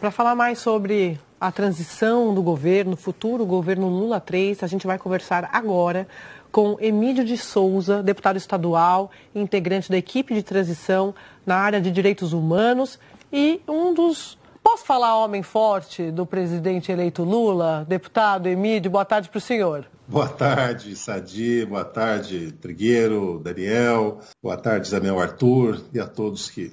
Para 0.00 0.12
falar 0.12 0.36
mais 0.36 0.60
sobre 0.60 1.18
a 1.40 1.50
transição 1.50 2.32
do 2.32 2.40
governo, 2.40 2.96
futuro 2.96 3.44
governo 3.44 3.88
Lula 3.88 4.20
3, 4.20 4.62
a 4.62 4.68
gente 4.68 4.86
vai 4.86 4.96
conversar 4.96 5.50
agora 5.52 6.06
com 6.52 6.76
Emílio 6.80 7.24
de 7.24 7.36
Souza, 7.36 8.00
deputado 8.00 8.36
estadual, 8.36 9.10
integrante 9.34 9.90
da 9.90 9.96
equipe 9.96 10.32
de 10.32 10.42
transição 10.44 11.12
na 11.44 11.56
área 11.56 11.80
de 11.80 11.90
direitos 11.90 12.32
humanos 12.32 12.96
e 13.32 13.60
um 13.66 13.92
dos. 13.92 14.38
Posso 14.62 14.84
falar 14.84 15.16
homem 15.16 15.42
forte 15.42 16.12
do 16.12 16.24
presidente 16.24 16.92
eleito 16.92 17.24
Lula? 17.24 17.84
Deputado 17.88 18.46
Emílio, 18.46 18.92
boa 18.92 19.04
tarde 19.04 19.28
para 19.28 19.38
o 19.38 19.40
senhor. 19.40 19.84
Boa 20.06 20.28
tarde, 20.28 20.94
Sadi, 20.94 21.66
boa 21.66 21.84
tarde, 21.84 22.52
Trigueiro, 22.52 23.40
Daniel, 23.42 24.20
boa 24.40 24.56
tarde, 24.56 24.86
Isabel 24.86 25.18
Arthur 25.18 25.82
e 25.92 25.98
a 25.98 26.06
todos 26.06 26.48
que 26.48 26.72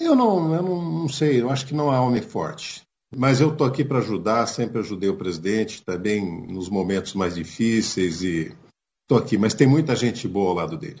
eu 0.00 0.14
não, 0.14 0.54
eu 0.54 0.62
não, 0.62 0.82
não 0.82 1.08
sei, 1.08 1.40
eu 1.40 1.50
acho 1.50 1.66
que 1.66 1.74
não 1.74 1.90
há 1.90 2.00
homem 2.00 2.22
forte. 2.22 2.82
Mas 3.14 3.40
eu 3.40 3.52
estou 3.52 3.66
aqui 3.66 3.84
para 3.84 3.98
ajudar, 3.98 4.46
sempre 4.46 4.78
ajudei 4.78 5.08
o 5.08 5.16
presidente, 5.16 5.82
também 5.82 6.24
nos 6.46 6.68
momentos 6.68 7.14
mais 7.14 7.34
difíceis 7.34 8.22
e 8.22 8.54
estou 9.02 9.18
aqui. 9.18 9.36
Mas 9.36 9.52
tem 9.52 9.66
muita 9.66 9.96
gente 9.96 10.28
boa 10.28 10.50
ao 10.50 10.54
lado 10.54 10.76
dele. 10.76 11.00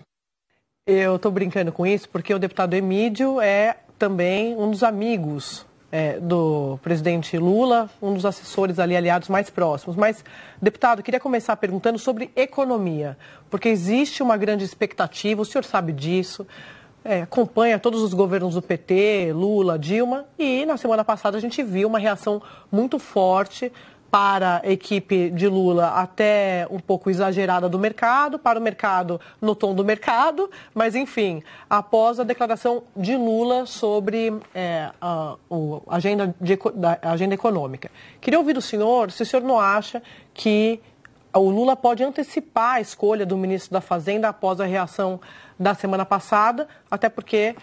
Eu 0.86 1.16
estou 1.16 1.30
brincando 1.30 1.70
com 1.70 1.86
isso 1.86 2.08
porque 2.08 2.34
o 2.34 2.38
deputado 2.38 2.74
Emílio 2.74 3.40
é 3.40 3.76
também 3.96 4.56
um 4.56 4.70
dos 4.70 4.82
amigos 4.82 5.64
é, 5.92 6.18
do 6.18 6.78
presidente 6.82 7.36
Lula, 7.38 7.88
um 8.00 8.14
dos 8.14 8.24
assessores 8.24 8.78
ali 8.78 8.96
aliados 8.96 9.28
mais 9.28 9.50
próximos. 9.50 9.96
Mas, 9.96 10.24
deputado, 10.60 11.02
queria 11.02 11.20
começar 11.20 11.56
perguntando 11.56 11.98
sobre 11.98 12.30
economia, 12.34 13.16
porque 13.48 13.68
existe 13.68 14.22
uma 14.22 14.36
grande 14.36 14.64
expectativa, 14.64 15.42
o 15.42 15.44
senhor 15.44 15.64
sabe 15.64 15.92
disso 15.92 16.46
é, 17.04 17.22
acompanha 17.22 17.78
todos 17.78 18.02
os 18.02 18.12
governos 18.12 18.54
do 18.54 18.62
PT, 18.62 19.32
Lula, 19.32 19.78
Dilma, 19.78 20.26
e 20.38 20.64
na 20.66 20.76
semana 20.76 21.04
passada 21.04 21.36
a 21.36 21.40
gente 21.40 21.62
viu 21.62 21.88
uma 21.88 21.98
reação 21.98 22.42
muito 22.70 22.98
forte 22.98 23.72
para 24.10 24.60
a 24.64 24.70
equipe 24.70 25.30
de 25.30 25.46
Lula, 25.46 25.90
até 25.90 26.66
um 26.68 26.80
pouco 26.80 27.08
exagerada 27.08 27.68
do 27.68 27.78
mercado, 27.78 28.38
para 28.38 28.58
o 28.58 28.62
mercado 28.62 29.20
no 29.40 29.54
tom 29.54 29.72
do 29.72 29.84
mercado, 29.84 30.50
mas 30.74 30.96
enfim, 30.96 31.42
após 31.68 32.18
a 32.18 32.24
declaração 32.24 32.82
de 32.96 33.16
Lula 33.16 33.66
sobre 33.66 34.34
é, 34.52 34.90
a, 35.00 35.36
a, 35.88 35.96
agenda 35.96 36.34
de, 36.40 36.58
a 37.02 37.12
agenda 37.12 37.34
econômica. 37.34 37.88
Queria 38.20 38.38
ouvir 38.38 38.54
do 38.54 38.60
senhor 38.60 39.12
se 39.12 39.22
o 39.22 39.26
senhor 39.26 39.42
não 39.44 39.60
acha 39.60 40.02
que 40.34 40.80
o 41.34 41.50
Lula 41.50 41.76
pode 41.76 42.02
antecipar 42.02 42.76
a 42.76 42.80
escolha 42.80 43.24
do 43.24 43.36
ministro 43.36 43.72
da 43.72 43.80
Fazenda 43.80 44.28
após 44.28 44.60
a 44.60 44.64
reação 44.64 45.20
da 45.58 45.74
semana 45.74 46.04
passada, 46.04 46.66
até 46.90 47.08
porque 47.08 47.54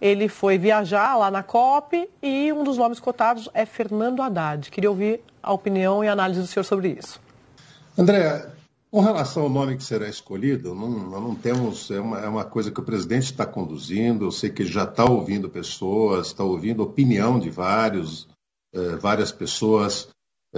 ele 0.00 0.28
foi 0.28 0.58
viajar 0.58 1.16
lá 1.16 1.30
na 1.30 1.42
COP 1.42 2.08
e 2.22 2.52
um 2.52 2.62
dos 2.62 2.76
nomes 2.76 3.00
cotados 3.00 3.48
é 3.54 3.64
Fernando 3.64 4.22
Haddad. 4.22 4.70
Queria 4.70 4.90
ouvir 4.90 5.20
a 5.42 5.52
opinião 5.52 6.04
e 6.04 6.08
a 6.08 6.12
análise 6.12 6.40
do 6.40 6.46
senhor 6.46 6.64
sobre 6.64 6.88
isso. 6.88 7.20
André, 7.96 8.46
com 8.90 9.00
relação 9.00 9.44
ao 9.44 9.48
nome 9.48 9.76
que 9.76 9.84
será 9.84 10.08
escolhido, 10.08 10.74
não, 10.74 10.88
não 10.88 11.34
temos. 11.34 11.90
É 11.90 12.00
uma, 12.00 12.20
é 12.20 12.28
uma, 12.28 12.44
coisa 12.44 12.70
que 12.70 12.80
o 12.80 12.84
presidente 12.84 13.24
está 13.24 13.46
conduzindo. 13.46 14.26
Eu 14.26 14.32
sei 14.32 14.50
que 14.50 14.62
ele 14.62 14.70
já 14.70 14.84
está 14.84 15.04
ouvindo 15.04 15.48
pessoas, 15.48 16.28
está 16.28 16.44
ouvindo 16.44 16.82
opinião 16.82 17.38
de 17.38 17.48
vários, 17.48 18.28
eh, 18.74 18.96
várias 18.96 19.32
pessoas. 19.32 20.08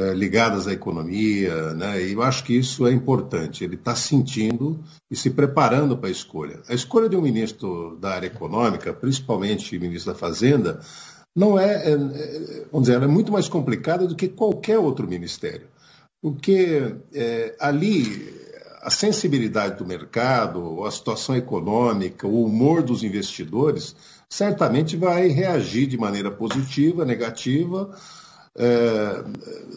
Eh, 0.00 0.14
ligadas 0.14 0.68
à 0.68 0.72
economia, 0.72 1.74
né? 1.74 2.00
e 2.00 2.12
eu 2.12 2.22
acho 2.22 2.44
que 2.44 2.56
isso 2.56 2.86
é 2.86 2.92
importante. 2.92 3.64
Ele 3.64 3.74
está 3.74 3.96
sentindo 3.96 4.78
e 5.10 5.16
se 5.16 5.28
preparando 5.28 5.98
para 5.98 6.08
a 6.08 6.12
escolha. 6.12 6.62
A 6.68 6.74
escolha 6.74 7.08
de 7.08 7.16
um 7.16 7.20
ministro 7.20 7.98
da 8.00 8.10
área 8.10 8.28
econômica, 8.28 8.92
principalmente 8.92 9.76
ministro 9.76 10.12
da 10.12 10.18
Fazenda, 10.18 10.78
não 11.34 11.58
é, 11.58 11.84
é, 11.84 11.92
é 11.94 12.66
vamos 12.70 12.86
dizer, 12.86 13.02
é 13.02 13.08
muito 13.08 13.32
mais 13.32 13.48
complicada 13.48 14.06
do 14.06 14.14
que 14.14 14.28
qualquer 14.28 14.78
outro 14.78 15.08
ministério, 15.08 15.66
porque 16.22 16.94
é, 17.12 17.56
ali 17.58 18.32
a 18.80 18.90
sensibilidade 18.90 19.78
do 19.78 19.86
mercado, 19.86 20.84
a 20.84 20.92
situação 20.92 21.34
econômica, 21.34 22.24
o 22.24 22.44
humor 22.44 22.84
dos 22.84 23.02
investidores, 23.02 23.96
certamente 24.30 24.96
vai 24.96 25.26
reagir 25.26 25.88
de 25.88 25.98
maneira 25.98 26.30
positiva, 26.30 27.04
negativa 27.04 27.90
é, 28.56 29.24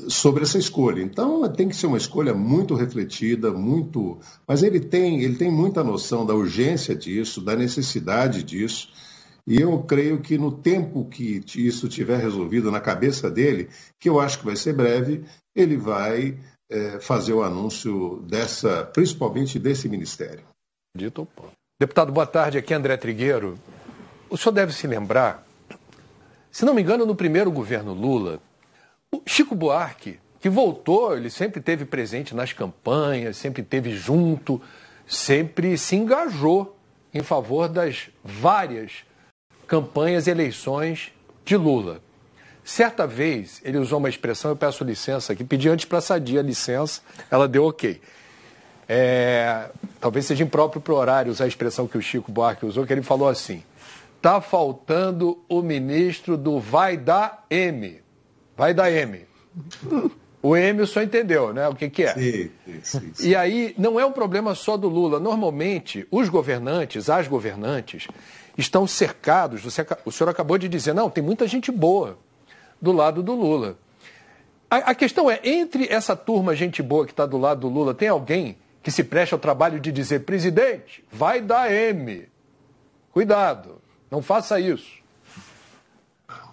sobre 0.08 0.44
essa 0.44 0.58
escolha. 0.58 1.02
Então 1.02 1.48
tem 1.52 1.70
que 1.70 1.76
ser 1.76 1.88
uma 1.88 1.98
escolha 1.98 2.34
muito 2.34 2.76
refletida, 2.76 3.52
muito. 3.52 4.20
Mas 4.48 4.64
ele 4.64 4.80
tem, 4.80 5.22
ele 5.22 5.36
tem 5.36 5.52
muita 5.52 5.84
noção 5.84 6.26
da 6.26 6.34
urgência 6.34 6.96
disso, 6.96 7.42
da 7.42 7.56
necessidade 7.56 8.44
disso. 8.44 8.90
E 9.48 9.60
eu 9.60 9.80
creio 9.84 10.22
que 10.22 10.38
no 10.38 10.52
tempo 10.52 11.06
que 11.06 11.44
isso 11.56 11.90
tiver 11.90 12.18
resolvido 12.18 12.72
na 12.72 12.80
cabeça 12.80 13.30
dele, 13.30 13.70
que 14.00 14.08
eu 14.08 14.20
acho 14.20 14.40
que 14.40 14.46
vai 14.46 14.56
ser 14.56 14.74
breve, 14.74 15.24
ele 15.56 15.78
vai 15.78 16.38
é, 16.70 17.00
fazer 17.00 17.34
o 17.34 17.44
anúncio 17.44 18.24
dessa, 18.28 18.86
principalmente 18.86 19.58
desse 19.58 19.90
ministério. 19.90 20.44
Dito 20.96 21.28
Deputado, 21.80 22.12
boa 22.12 22.28
tarde. 22.28 22.60
Aqui 22.60 22.74
é 22.74 22.78
André 22.78 22.96
Trigueiro. 22.96 23.58
O 24.30 24.38
senhor 24.38 24.54
deve 24.54 24.72
se 24.72 24.86
lembrar, 24.86 25.44
se 26.52 26.64
não 26.64 26.76
me 26.76 26.82
engano, 26.82 27.06
no 27.06 27.16
primeiro 27.16 27.52
governo 27.52 27.92
Lula, 27.92 28.40
o 29.14 29.22
Chico 29.26 29.54
Buarque, 29.54 30.20
que 30.40 30.50
voltou, 30.50 31.16
ele 31.16 31.30
sempre 31.30 31.60
teve 31.60 31.84
presente 31.84 32.34
nas 32.34 32.54
campanhas, 32.54 33.36
sempre 33.36 33.62
teve 33.62 33.92
junto, 33.96 34.62
sempre 35.06 35.78
se 35.78 35.98
engajou 35.98 36.78
em 37.14 37.22
favor 37.22 37.68
das 37.68 38.10
várias 38.24 39.04
campanhas 39.68 40.28
e 40.28 40.32
eleições 40.32 41.12
de 41.44 41.58
Lula. 41.58 42.02
Certa 42.64 43.06
vez, 43.06 43.62
ele 43.66 43.78
usou 43.78 43.98
uma 43.98 44.08
expressão, 44.08 44.52
eu 44.52 44.56
peço 44.56 44.84
licença 44.84 45.34
aqui, 45.34 45.44
pedi 45.44 45.68
antes 45.68 45.86
para 45.86 45.98
a 45.98 46.02
Sadia 46.02 46.42
licença, 46.42 47.02
ela 47.30 47.48
deu 47.48 47.66
ok. 47.66 48.00
É, 48.88 49.70
talvez 50.00 50.26
seja 50.26 50.44
impróprio 50.44 50.82
para 50.82 50.94
o 50.94 50.98
horário 50.98 51.32
usar 51.32 51.46
a 51.46 51.48
expressão 51.48 51.88
que 51.88 51.98
o 51.98 52.02
Chico 52.02 52.32
Buarque 52.32 52.66
usou, 52.66 52.86
que 52.86 52.94
ele 52.94 53.02
falou 53.02 53.28
assim: 53.28 53.64
está 54.16 54.40
faltando 54.40 55.44
o 55.50 55.62
ministro 55.62 56.38
do 56.38 56.60
vai 56.60 56.96
dar 56.98 57.46
M. 57.50 58.02
Vai 58.62 58.76
dar 58.76 58.92
M. 58.92 59.26
O 60.40 60.56
M 60.56 60.86
só 60.86 61.02
entendeu, 61.02 61.52
né? 61.52 61.68
O 61.68 61.74
que, 61.74 61.90
que 61.90 62.04
é. 62.04 62.14
Sim, 62.14 62.52
sim, 62.84 63.12
sim. 63.16 63.30
E 63.30 63.36
aí, 63.36 63.74
não 63.76 64.00
é 64.00 64.06
um 64.06 64.12
problema 64.12 64.54
só 64.54 64.78
do 64.78 64.88
Lula. 64.88 65.20
Normalmente, 65.20 66.08
os 66.12 66.30
governantes, 66.30 67.10
as 67.10 67.28
governantes, 67.28 68.08
estão 68.56 68.86
cercados. 68.86 69.64
Você, 69.64 69.84
o 70.06 70.12
senhor 70.12 70.30
acabou 70.30 70.60
de 70.60 70.70
dizer, 70.70 70.94
não, 70.94 71.10
tem 71.10 71.24
muita 71.24 71.48
gente 71.48 71.72
boa 71.72 72.20
do 72.80 72.92
lado 72.92 73.24
do 73.24 73.34
Lula. 73.34 73.80
A, 74.70 74.92
a 74.92 74.94
questão 74.94 75.28
é, 75.28 75.40
entre 75.44 75.88
essa 75.92 76.16
turma 76.16 76.56
gente 76.56 76.84
boa 76.84 77.08
que 77.08 77.14
está 77.14 77.26
do 77.26 77.40
lado 77.40 77.62
do 77.62 77.68
Lula, 77.68 77.96
tem 77.96 78.10
alguém 78.10 78.60
que 78.84 78.92
se 78.92 79.04
preste 79.04 79.34
ao 79.34 79.40
trabalho 79.40 79.80
de 79.80 79.92
dizer, 79.92 80.20
presidente, 80.20 81.04
vai 81.12 81.42
dar 81.42 81.72
M. 81.72 82.30
Cuidado, 83.12 83.82
não 84.12 84.22
faça 84.22 84.60
isso. 84.60 85.01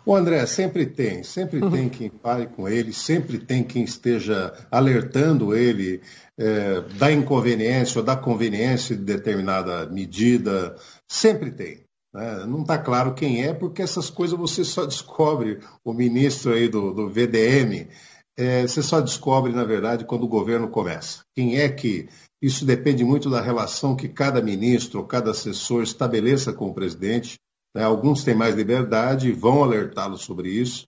O 0.05 0.15
André, 0.15 0.47
sempre 0.47 0.87
tem, 0.87 1.23
sempre 1.23 1.63
uhum. 1.63 1.71
tem 1.71 1.89
quem 1.89 2.09
pare 2.09 2.47
com 2.47 2.67
ele, 2.67 2.93
sempre 2.93 3.39
tem 3.39 3.63
quem 3.63 3.85
esteja 3.85 4.55
alertando 4.71 5.55
ele 5.55 6.01
é, 6.39 6.81
da 6.99 7.13
inconveniência 7.13 7.99
ou 7.99 8.05
da 8.05 8.17
conveniência 8.17 8.97
de 8.97 9.03
determinada 9.03 9.87
medida, 9.87 10.75
sempre 11.07 11.51
tem. 11.51 11.83
Né? 12.15 12.47
Não 12.47 12.63
está 12.63 12.79
claro 12.79 13.15
quem 13.15 13.45
é, 13.45 13.53
porque 13.53 13.83
essas 13.83 14.09
coisas 14.09 14.39
você 14.39 14.65
só 14.65 14.87
descobre, 14.87 15.61
o 15.85 15.93
ministro 15.93 16.53
aí 16.53 16.69
do, 16.69 16.95
do 16.95 17.09
VDM, 17.11 17.89
é, 18.39 18.63
você 18.63 18.83
só 18.83 19.01
descobre, 19.01 19.53
na 19.53 19.65
verdade, 19.65 20.05
quando 20.05 20.23
o 20.23 20.29
governo 20.29 20.69
começa. 20.69 21.21
Quem 21.35 21.59
é 21.59 21.69
que. 21.69 22.09
Isso 22.41 22.65
depende 22.65 23.03
muito 23.03 23.29
da 23.29 23.41
relação 23.41 23.97
que 23.97 24.09
cada 24.09 24.41
ministro 24.41 25.01
ou 25.01 25.05
cada 25.05 25.33
assessor 25.33 25.83
estabeleça 25.83 26.53
com 26.53 26.69
o 26.69 26.75
presidente. 26.75 27.37
Né? 27.75 27.83
Alguns 27.85 28.25
têm 28.25 28.35
mais 28.35 28.55
liberdade 28.55 29.33
vão 29.33 29.63
alertá-lo 29.63 30.17
sobre 30.17 30.51
isso. 30.51 30.87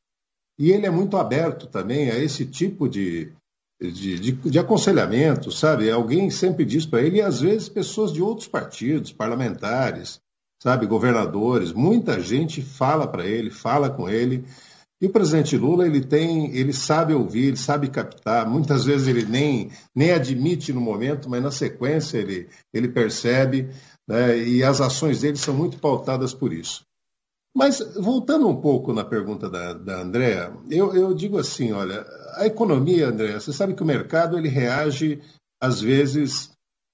E 0.59 0.71
ele 0.71 0.87
é 0.87 0.91
muito 0.91 1.17
aberto 1.17 1.67
também 1.67 2.11
a 2.11 2.19
esse 2.19 2.45
tipo 2.45 2.89
de, 2.89 3.33
de, 3.81 4.19
de, 4.19 4.33
de 4.33 4.59
aconselhamento, 4.59 5.51
sabe? 5.51 5.91
Alguém 5.91 6.29
sempre 6.29 6.65
diz 6.65 6.85
para 6.85 7.01
ele, 7.01 7.17
e 7.17 7.23
às 7.23 7.41
vezes 7.41 7.69
pessoas 7.69 8.13
de 8.13 8.21
outros 8.21 8.47
partidos, 8.47 9.11
parlamentares, 9.11 10.21
sabe, 10.63 10.87
governadores, 10.87 11.73
muita 11.73 12.21
gente 12.21 12.61
fala 12.61 13.07
para 13.07 13.27
ele, 13.27 13.51
fala 13.51 13.89
com 13.89 14.09
ele. 14.09 14.45
E 15.01 15.07
o 15.07 15.11
presidente 15.11 15.57
Lula, 15.57 15.87
ele 15.87 16.03
tem, 16.03 16.55
ele 16.55 16.75
sabe 16.75 17.15
ouvir, 17.15 17.47
ele 17.47 17.57
sabe 17.57 17.89
captar. 17.89 18.47
Muitas 18.47 18.85
vezes 18.85 19.09
ele 19.09 19.25
nem, 19.25 19.71
nem 19.95 20.11
admite 20.11 20.75
no 20.75 20.81
momento, 20.81 21.31
mas 21.31 21.43
na 21.43 21.51
sequência 21.51 22.19
ele, 22.19 22.49
ele 22.75 22.89
percebe 22.89 23.71
né, 24.11 24.37
e 24.37 24.65
as 24.65 24.81
ações 24.81 25.21
dele 25.21 25.37
são 25.37 25.55
muito 25.55 25.79
pautadas 25.79 26.35
por 26.35 26.53
isso. 26.53 26.83
Mas, 27.55 27.79
voltando 27.97 28.49
um 28.49 28.61
pouco 28.61 28.93
na 28.93 29.05
pergunta 29.05 29.49
da, 29.49 29.73
da 29.73 30.01
Andréa, 30.01 30.53
eu, 30.69 30.95
eu 30.95 31.15
digo 31.15 31.39
assim, 31.39 31.73
olha, 31.73 32.05
a 32.35 32.45
economia, 32.45 33.09
Andréa, 33.09 33.39
você 33.39 33.53
sabe 33.53 33.75
que 33.75 33.83
o 33.83 33.87
mercado 33.87 34.37
ele 34.37 34.49
reage, 34.49 35.23
às 35.63 35.81
vezes, 35.81 36.51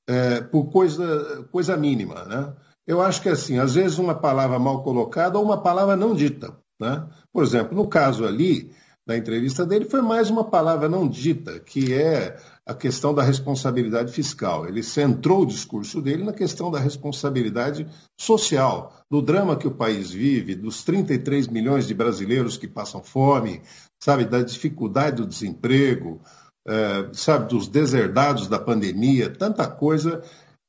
é, 0.06 0.42
por 0.42 0.70
coisa, 0.70 1.46
coisa 1.50 1.74
mínima, 1.76 2.24
né? 2.24 2.54
Eu 2.86 3.00
acho 3.00 3.22
que, 3.22 3.30
assim, 3.30 3.58
às 3.58 3.74
vezes 3.74 3.98
uma 3.98 4.14
palavra 4.14 4.58
mal 4.58 4.82
colocada 4.82 5.38
ou 5.38 5.44
uma 5.44 5.60
palavra 5.60 5.96
não 5.96 6.14
dita 6.14 6.56
Né? 6.80 7.04
Por 7.32 7.42
exemplo, 7.42 7.74
no 7.74 7.88
caso 7.88 8.24
ali, 8.24 8.70
da 9.06 9.16
entrevista 9.16 9.64
dele, 9.64 9.86
foi 9.86 10.02
mais 10.02 10.30
uma 10.30 10.44
palavra 10.44 10.88
não 10.88 11.08
dita, 11.08 11.58
que 11.60 11.94
é 11.94 12.36
a 12.66 12.74
questão 12.74 13.14
da 13.14 13.22
responsabilidade 13.22 14.12
fiscal. 14.12 14.66
Ele 14.66 14.82
centrou 14.82 15.42
o 15.42 15.46
discurso 15.46 16.02
dele 16.02 16.24
na 16.24 16.32
questão 16.32 16.68
da 16.68 16.80
responsabilidade 16.80 17.86
social, 18.20 18.92
do 19.08 19.22
drama 19.22 19.56
que 19.56 19.68
o 19.68 19.74
país 19.74 20.10
vive, 20.10 20.56
dos 20.56 20.82
33 20.82 21.46
milhões 21.46 21.86
de 21.86 21.94
brasileiros 21.94 22.56
que 22.56 22.66
passam 22.66 23.02
fome, 23.02 23.62
sabe, 24.02 24.24
da 24.24 24.42
dificuldade 24.42 25.16
do 25.16 25.26
desemprego, 25.26 26.20
é, 26.66 27.08
sabe, 27.12 27.48
dos 27.48 27.68
deserdados 27.68 28.48
da 28.48 28.58
pandemia, 28.58 29.30
tanta 29.30 29.68
coisa 29.68 30.22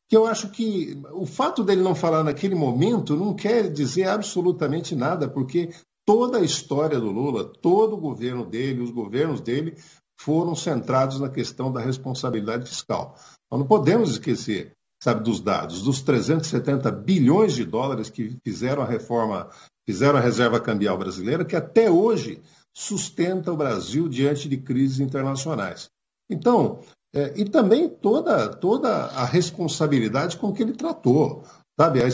que 0.07 0.15
eu 0.15 0.25
acho 0.27 0.49
que 0.49 1.01
o 1.11 1.25
fato 1.25 1.63
dele 1.63 1.81
não 1.81 1.95
falar 1.95 2.23
naquele 2.23 2.55
momento 2.55 3.15
não 3.15 3.33
quer 3.33 3.69
dizer 3.69 4.07
absolutamente 4.07 4.95
nada, 4.95 5.27
porque 5.27 5.71
toda 6.05 6.37
a 6.37 6.43
história 6.43 6.99
do 6.99 7.11
Lula, 7.11 7.43
todo 7.43 7.93
o 7.95 7.99
governo 7.99 8.45
dele, 8.45 8.81
os 8.81 8.91
governos 8.91 9.41
dele, 9.41 9.75
foram 10.19 10.55
centrados 10.55 11.19
na 11.19 11.29
questão 11.29 11.71
da 11.71 11.79
responsabilidade 11.79 12.69
fiscal. 12.69 13.15
Nós 13.49 13.59
não 13.59 13.67
podemos 13.67 14.11
esquecer, 14.11 14.73
sabe, 15.01 15.23
dos 15.23 15.39
dados, 15.39 15.83
dos 15.83 16.01
370 16.01 16.91
bilhões 16.91 17.53
de 17.53 17.63
dólares 17.63 18.09
que 18.09 18.37
fizeram 18.43 18.81
a 18.81 18.87
reforma, 18.87 19.49
fizeram 19.85 20.17
a 20.17 20.21
reserva 20.21 20.59
cambial 20.59 20.97
brasileira, 20.97 21.45
que 21.45 21.55
até 21.55 21.89
hoje 21.89 22.41
sustenta 22.75 23.51
o 23.51 23.57
Brasil 23.57 24.07
diante 24.07 24.49
de 24.49 24.57
crises 24.57 24.99
internacionais. 24.99 25.89
Então, 26.29 26.81
é, 27.13 27.33
e 27.39 27.45
também 27.45 27.87
toda, 27.87 28.49
toda 28.49 28.89
a 28.89 29.25
responsabilidade 29.25 30.37
com 30.37 30.53
que 30.53 30.61
ele 30.61 30.73
tratou. 30.73 31.43
Sabe, 31.79 32.01
a, 32.01 32.07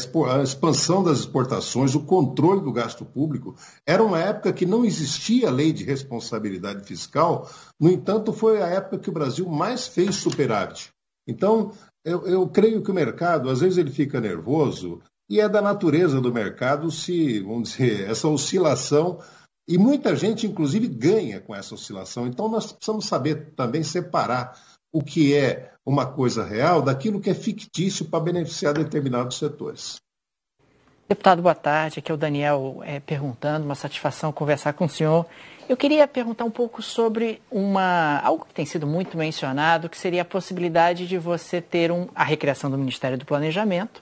expansão 0.43 1.01
das 1.01 1.19
exportações, 1.19 1.95
o 1.95 2.03
controle 2.03 2.61
do 2.61 2.73
gasto 2.73 3.05
público, 3.05 3.55
era 3.87 4.03
uma 4.03 4.19
época 4.19 4.51
que 4.51 4.65
não 4.65 4.83
existia 4.83 5.49
lei 5.49 5.71
de 5.71 5.85
responsabilidade 5.85 6.85
fiscal, 6.85 7.49
no 7.79 7.89
entanto, 7.89 8.33
foi 8.33 8.61
a 8.61 8.67
época 8.67 8.99
que 8.99 9.09
o 9.09 9.13
Brasil 9.13 9.47
mais 9.47 9.87
fez 9.87 10.17
superávit. 10.17 10.89
Então, 11.25 11.71
eu, 12.03 12.27
eu 12.27 12.49
creio 12.49 12.83
que 12.83 12.91
o 12.91 12.93
mercado, 12.93 13.49
às 13.49 13.61
vezes, 13.61 13.77
ele 13.77 13.89
fica 13.89 14.19
nervoso, 14.19 15.01
e 15.29 15.39
é 15.39 15.47
da 15.47 15.61
natureza 15.61 16.19
do 16.19 16.33
mercado 16.33 16.91
se, 16.91 17.39
vamos 17.39 17.71
dizer, 17.71 18.01
essa 18.11 18.27
oscilação, 18.27 19.19
e 19.65 19.77
muita 19.77 20.13
gente, 20.13 20.45
inclusive, 20.45 20.89
ganha 20.89 21.39
com 21.39 21.55
essa 21.55 21.73
oscilação. 21.73 22.27
Então, 22.27 22.49
nós 22.49 22.73
precisamos 22.73 23.05
saber 23.05 23.53
também 23.55 23.81
separar 23.81 24.61
o 24.93 25.03
que 25.03 25.35
é 25.35 25.71
uma 25.83 26.05
coisa 26.05 26.45
real 26.45 26.81
daquilo 26.81 27.19
que 27.19 27.29
é 27.29 27.33
fictício 27.33 28.05
para 28.05 28.23
beneficiar 28.23 28.73
determinados 28.73 29.37
setores. 29.37 29.97
Deputado, 31.09 31.41
boa 31.41 31.55
tarde. 31.55 31.99
Aqui 31.99 32.11
é 32.11 32.13
o 32.13 32.17
Daniel 32.17 32.81
é, 32.85 32.99
perguntando, 32.99 33.65
uma 33.65 33.75
satisfação 33.75 34.31
conversar 34.31 34.73
com 34.73 34.85
o 34.85 34.89
senhor. 34.89 35.25
Eu 35.67 35.75
queria 35.75 36.07
perguntar 36.07 36.45
um 36.45 36.51
pouco 36.51 36.81
sobre 36.81 37.41
uma, 37.51 38.19
algo 38.19 38.45
que 38.45 38.53
tem 38.53 38.65
sido 38.65 38.85
muito 38.85 39.17
mencionado, 39.17 39.89
que 39.89 39.97
seria 39.97 40.21
a 40.21 40.25
possibilidade 40.25 41.07
de 41.07 41.17
você 41.17 41.59
ter 41.59 41.91
um, 41.91 42.07
a 42.15 42.23
recriação 42.23 42.69
do 42.69 42.77
Ministério 42.77 43.17
do 43.17 43.25
Planejamento 43.25 44.01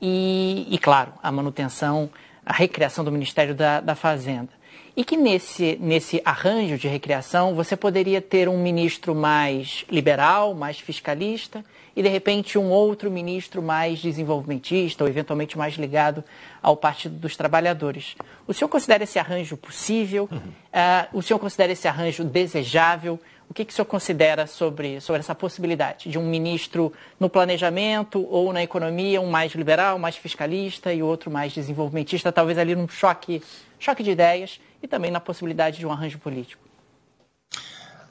e, 0.00 0.66
e 0.70 0.78
claro, 0.78 1.12
a 1.22 1.30
manutenção, 1.30 2.10
a 2.44 2.52
recriação 2.52 3.04
do 3.04 3.12
Ministério 3.12 3.54
da, 3.54 3.80
da 3.80 3.94
Fazenda. 3.94 4.57
E 4.98 5.04
que 5.04 5.16
nesse, 5.16 5.78
nesse 5.80 6.20
arranjo 6.24 6.76
de 6.76 6.88
recriação 6.88 7.54
você 7.54 7.76
poderia 7.76 8.20
ter 8.20 8.48
um 8.48 8.58
ministro 8.58 9.14
mais 9.14 9.84
liberal, 9.88 10.54
mais 10.54 10.80
fiscalista, 10.80 11.64
e 11.94 12.02
de 12.02 12.08
repente 12.08 12.58
um 12.58 12.68
outro 12.68 13.08
ministro 13.08 13.62
mais 13.62 14.00
desenvolvimentista, 14.00 15.04
ou 15.04 15.08
eventualmente 15.08 15.56
mais 15.56 15.74
ligado 15.74 16.24
ao 16.60 16.76
Partido 16.76 17.14
dos 17.14 17.36
Trabalhadores. 17.36 18.16
O 18.44 18.52
senhor 18.52 18.68
considera 18.68 19.04
esse 19.04 19.20
arranjo 19.20 19.56
possível? 19.56 20.28
Uhum. 20.32 20.38
Uh, 20.38 21.18
o 21.18 21.22
senhor 21.22 21.38
considera 21.38 21.70
esse 21.70 21.86
arranjo 21.86 22.24
desejável? 22.24 23.20
O 23.48 23.54
que, 23.54 23.64
que 23.64 23.72
o 23.72 23.76
senhor 23.76 23.86
considera 23.86 24.48
sobre, 24.48 25.00
sobre 25.00 25.20
essa 25.20 25.34
possibilidade 25.34 26.10
de 26.10 26.18
um 26.18 26.26
ministro 26.26 26.92
no 27.20 27.30
planejamento 27.30 28.26
ou 28.28 28.52
na 28.52 28.64
economia, 28.64 29.20
um 29.20 29.30
mais 29.30 29.52
liberal, 29.52 29.96
mais 29.96 30.16
fiscalista 30.16 30.92
e 30.92 31.04
outro 31.04 31.30
mais 31.30 31.52
desenvolvimentista, 31.52 32.32
talvez 32.32 32.58
ali 32.58 32.74
num 32.74 32.88
choque, 32.88 33.40
choque 33.78 34.02
de 34.02 34.10
ideias? 34.10 34.58
E 34.82 34.88
também 34.88 35.10
na 35.10 35.20
possibilidade 35.20 35.78
de 35.78 35.86
um 35.86 35.92
arranjo 35.92 36.18
político? 36.18 36.62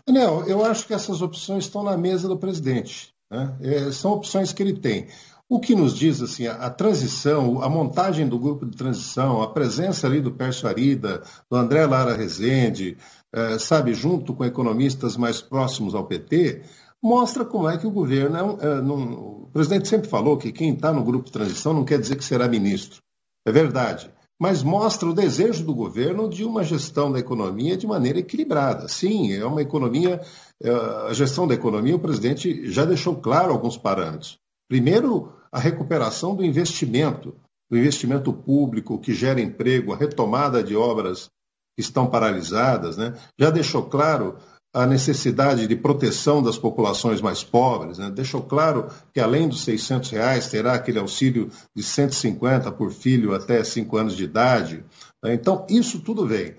Daniel, 0.05 0.45
eu 0.47 0.63
acho 0.63 0.87
que 0.87 0.93
essas 0.93 1.21
opções 1.21 1.65
estão 1.65 1.83
na 1.83 1.97
mesa 1.97 2.27
do 2.27 2.37
presidente. 2.37 3.13
Né? 3.29 3.57
É, 3.61 3.91
são 3.91 4.13
opções 4.13 4.53
que 4.53 4.63
ele 4.63 4.73
tem. 4.73 5.07
O 5.49 5.59
que 5.59 5.75
nos 5.75 5.93
diz 5.93 6.21
assim, 6.21 6.47
a, 6.47 6.53
a, 6.53 6.69
transição, 6.69 7.61
a 7.61 7.69
montagem 7.69 8.27
do 8.27 8.39
grupo 8.39 8.65
de 8.65 8.75
transição, 8.75 9.41
a 9.41 9.51
presença 9.51 10.07
ali 10.07 10.21
do 10.21 10.31
Pércio 10.31 10.67
Arida, 10.67 11.23
do 11.49 11.57
André 11.57 11.85
Lara 11.85 12.15
Rezende, 12.15 12.97
é, 13.33 13.59
sabe, 13.59 13.93
junto 13.93 14.33
com 14.33 14.45
economistas 14.45 15.17
mais 15.17 15.41
próximos 15.41 15.93
ao 15.93 16.05
PT, 16.05 16.63
mostra 17.03 17.45
como 17.45 17.69
é 17.69 17.77
que 17.77 17.87
o 17.87 17.91
governo 17.91 18.37
é, 18.37 18.43
um, 18.43 18.57
é 18.61 18.81
o 18.81 19.49
presidente 19.51 19.87
sempre 19.87 20.09
falou 20.09 20.37
que 20.37 20.51
quem 20.51 20.73
está 20.73 20.91
no 20.91 21.03
grupo 21.03 21.25
de 21.25 21.31
transição 21.31 21.73
não 21.73 21.85
quer 21.85 21.99
dizer 21.99 22.15
que 22.15 22.23
será 22.23 22.47
ministro. 22.47 23.01
É 23.45 23.51
verdade 23.51 24.09
mas 24.39 24.61
mostra 24.61 25.09
o 25.09 25.13
desejo 25.13 25.63
do 25.63 25.73
governo 25.73 26.29
de 26.29 26.43
uma 26.43 26.63
gestão 26.63 27.11
da 27.11 27.19
economia 27.19 27.75
de 27.75 27.87
maneira 27.87 28.19
equilibrada. 28.19 28.87
Sim, 28.87 29.33
é 29.33 29.45
uma 29.45 29.61
economia, 29.61 30.21
é, 30.61 30.69
a 30.69 31.13
gestão 31.13 31.47
da 31.47 31.55
economia, 31.55 31.95
o 31.95 31.99
presidente 31.99 32.69
já 32.71 32.85
deixou 32.85 33.15
claro 33.15 33.51
alguns 33.51 33.77
parâmetros. 33.77 34.37
Primeiro, 34.67 35.33
a 35.51 35.59
recuperação 35.59 36.35
do 36.35 36.45
investimento, 36.45 37.35
do 37.69 37.77
investimento 37.77 38.31
público 38.31 38.99
que 38.99 39.13
gera 39.13 39.41
emprego, 39.41 39.93
a 39.93 39.97
retomada 39.97 40.63
de 40.63 40.75
obras 40.75 41.29
que 41.75 41.81
estão 41.81 42.07
paralisadas, 42.07 42.97
né? 42.97 43.15
já 43.39 43.49
deixou 43.49 43.83
claro 43.83 44.37
a 44.77 44.85
necessidade 44.85 45.65
de 45.65 45.75
proteção 45.75 46.41
das 46.41 46.55
populações 46.55 47.19
mais 47.19 47.43
pobres. 47.43 47.97
Né? 47.97 48.11
Deixou 48.11 48.43
claro 48.43 48.87
que, 49.11 49.19
além 49.19 49.49
dos 49.49 49.63
600 49.63 50.11
reais, 50.11 50.49
terá 50.49 50.75
aquele 50.75 50.99
auxílio 50.99 51.49
de 51.75 51.81
150 51.81 52.71
por 52.73 52.91
filho 52.91 53.33
até 53.33 53.63
5 53.63 53.97
anos 53.97 54.15
de 54.15 54.23
idade. 54.23 54.85
Né? 55.23 55.33
Então, 55.33 55.65
isso 55.67 56.01
tudo 56.01 56.27
vem. 56.27 56.53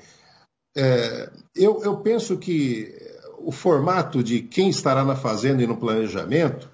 É, 0.76 1.30
eu, 1.54 1.80
eu 1.84 1.98
penso 1.98 2.36
que 2.38 2.92
o 3.38 3.52
formato 3.52 4.20
de 4.20 4.42
quem 4.42 4.68
estará 4.68 5.04
na 5.04 5.14
fazenda 5.14 5.62
e 5.62 5.66
no 5.66 5.76
planejamento 5.76 6.68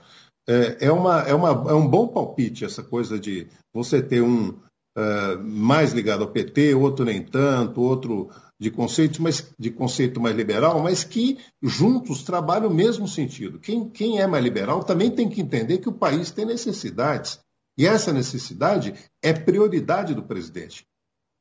é, 0.48 0.86
é, 0.86 0.92
uma, 0.92 1.20
é, 1.24 1.34
uma, 1.34 1.50
é 1.70 1.74
um 1.74 1.86
bom 1.86 2.08
palpite, 2.08 2.64
essa 2.64 2.82
coisa 2.82 3.20
de 3.20 3.48
você 3.70 4.00
ter 4.00 4.22
um 4.22 4.58
uh, 4.96 5.42
mais 5.42 5.92
ligado 5.92 6.22
ao 6.22 6.30
PT, 6.30 6.74
outro 6.74 7.04
nem 7.04 7.22
tanto, 7.22 7.80
outro 7.80 8.30
de 8.58 8.70
conceito, 8.70 9.22
mas, 9.22 9.52
de 9.58 9.70
conceito 9.70 10.20
mais 10.20 10.34
liberal, 10.34 10.80
mas 10.80 11.04
que 11.04 11.38
juntos 11.62 12.22
trabalham 12.22 12.70
o 12.70 12.74
mesmo 12.74 13.06
sentido. 13.06 13.58
Quem, 13.58 13.88
quem 13.88 14.20
é 14.20 14.26
mais 14.26 14.42
liberal 14.42 14.82
também 14.84 15.10
tem 15.10 15.28
que 15.28 15.40
entender 15.40 15.78
que 15.78 15.88
o 15.88 15.92
país 15.92 16.30
tem 16.30 16.44
necessidades. 16.44 17.38
E 17.76 17.86
essa 17.86 18.12
necessidade 18.12 18.94
é 19.22 19.32
prioridade 19.32 20.14
do 20.14 20.22
presidente. 20.22 20.86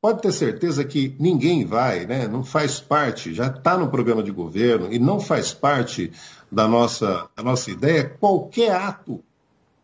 Pode 0.02 0.20
ter 0.20 0.32
certeza 0.32 0.84
que 0.84 1.16
ninguém 1.18 1.64
vai, 1.64 2.04
né, 2.04 2.28
não 2.28 2.44
faz 2.44 2.78
parte, 2.78 3.32
já 3.32 3.46
está 3.46 3.78
no 3.78 3.88
programa 3.88 4.22
de 4.22 4.30
governo 4.30 4.92
e 4.92 4.98
não 4.98 5.18
faz 5.18 5.54
parte 5.54 6.12
da 6.52 6.68
nossa, 6.68 7.30
da 7.34 7.42
nossa 7.42 7.70
ideia 7.70 8.04
qualquer 8.20 8.72
ato 8.72 9.24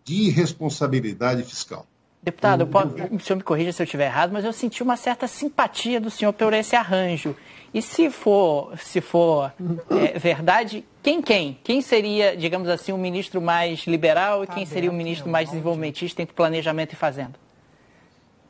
de 0.05 0.15
irresponsabilidade 0.25 1.43
fiscal. 1.43 1.87
Deputado, 2.23 2.67
posso, 2.67 2.95
o 3.11 3.19
senhor 3.19 3.39
me 3.39 3.43
corrija 3.43 3.73
se 3.73 3.81
eu 3.81 3.85
estiver 3.85 4.05
errado, 4.05 4.31
mas 4.31 4.45
eu 4.45 4.53
senti 4.53 4.83
uma 4.83 4.97
certa 4.97 5.27
simpatia 5.27 5.99
do 5.99 6.11
senhor 6.11 6.35
por 6.35 6.53
esse 6.53 6.77
arranjo. 6.77 7.35
E 7.73 7.81
se 7.81 8.11
for, 8.11 8.77
se 8.79 9.01
for 9.01 9.51
é, 9.91 10.19
verdade, 10.19 10.85
quem 11.03 11.23
quem? 11.23 11.59
Quem 11.65 11.81
seria, 11.81 12.37
digamos 12.37 12.69
assim, 12.69 12.93
o 12.93 12.99
ministro 12.99 13.41
mais 13.41 13.87
liberal 13.87 14.45
e 14.45 14.47
quem 14.47 14.67
seria 14.67 14.91
o 14.91 14.95
ministro 14.95 15.31
mais 15.31 15.49
desenvolvimentista 15.49 16.21
entre 16.21 16.35
planejamento 16.35 16.93
e 16.93 16.97
fazenda? 16.97 17.50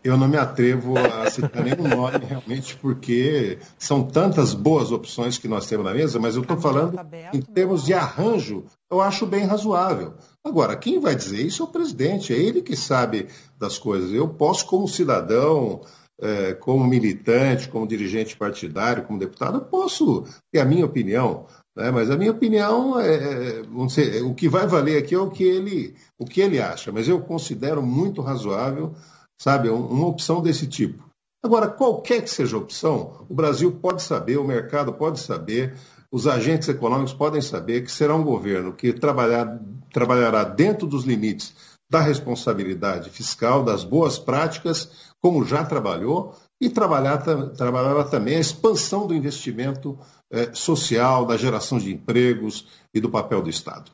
Eu 0.02 0.16
não 0.16 0.26
me 0.26 0.38
atrevo 0.38 0.99
a 0.99 1.30
citar 1.30 1.62
nenhum 1.62 1.87
nome, 1.88 2.25
realmente, 2.25 2.75
porque 2.76 3.59
são 3.78 4.02
tantas 4.02 4.54
boas 4.54 4.90
opções 4.90 5.37
que 5.37 5.47
nós 5.47 5.66
temos 5.66 5.85
na 5.85 5.92
mesa, 5.92 6.19
mas 6.19 6.37
eu 6.37 6.42
estou 6.42 6.57
falando 6.57 6.99
em 7.35 7.42
termos 7.42 7.85
de 7.85 7.92
arranjo, 7.92 8.64
eu 8.90 9.00
acho 9.00 9.26
bem 9.26 9.45
razoável. 9.45 10.14
Agora, 10.42 10.75
quem 10.75 10.99
vai 10.99 11.14
dizer 11.14 11.45
isso 11.45 11.62
é 11.62 11.66
o 11.66 11.69
presidente, 11.69 12.33
é 12.33 12.37
ele 12.37 12.62
que 12.62 12.75
sabe 12.75 13.28
das 13.59 13.78
coisas. 13.78 14.11
Eu 14.11 14.26
posso, 14.26 14.64
como 14.66 14.88
cidadão, 14.88 15.83
é, 16.21 16.54
como 16.54 16.87
militante, 16.87 17.69
como 17.69 17.87
dirigente 17.87 18.37
partidário, 18.37 19.04
como 19.04 19.19
deputado, 19.19 19.59
eu 19.59 19.64
posso 19.64 20.25
ter 20.50 20.61
a 20.61 20.64
minha 20.64 20.87
opinião. 20.87 21.47
Né? 21.76 21.90
Mas 21.90 22.11
a 22.11 22.16
minha 22.16 22.30
opinião 22.30 22.99
é, 22.99 23.61
é 23.61 24.23
o 24.23 24.35
que 24.35 24.49
vai 24.49 24.66
valer 24.66 24.99
aqui 24.99 25.14
é 25.14 25.19
o 25.19 25.30
que 25.30 25.45
ele, 25.45 25.95
o 26.19 26.25
que 26.25 26.40
ele 26.40 26.61
acha. 26.61 26.90
Mas 26.92 27.09
eu 27.09 27.21
considero 27.21 27.83
muito 27.83 28.21
razoável 28.21 28.95
sabe? 29.40 29.70
Uma 29.70 30.06
opção 30.06 30.42
desse 30.42 30.66
tipo. 30.66 31.02
Agora, 31.42 31.68
qualquer 31.68 32.23
que 32.23 32.28
seja 32.28 32.56
a 32.56 32.61
opção, 32.61 33.25
o 33.28 33.35
Brasil 33.35 33.73
pode 33.73 34.02
saber, 34.02 34.37
o 34.37 34.44
mercado 34.44 34.92
pode 34.92 35.18
saber, 35.18 35.75
os 36.12 36.26
agentes 36.26 36.68
econômicos 36.68 37.14
podem 37.14 37.40
saber 37.40 37.82
que 37.82 37.90
será 37.90 38.14
um 38.14 38.23
governo 38.23 38.75
que 38.75 38.92
trabalhar, 38.92 39.59
trabalhará 39.90 40.44
dentro 40.44 40.87
dos 40.87 41.04
limites 41.04 41.54
da 41.88 42.00
responsabilidade 42.00 43.09
fiscal, 43.09 43.64
das 43.64 43.82
boas 43.82 44.18
práticas, 44.18 45.11
como 45.18 45.44
já 45.44 45.64
trabalhou, 45.64 46.37
e 46.61 46.68
trabalhar, 46.68 47.18
trabalhava 47.56 48.04
também 48.04 48.37
a 48.37 48.40
expansão 48.40 49.06
do 49.06 49.14
investimento 49.14 49.99
é, 50.30 50.52
social, 50.52 51.25
da 51.25 51.38
geração 51.38 51.78
de 51.78 51.90
empregos 51.90 52.68
e 52.92 53.00
do 53.00 53.09
papel 53.09 53.40
do 53.40 53.49
Estado. 53.49 53.90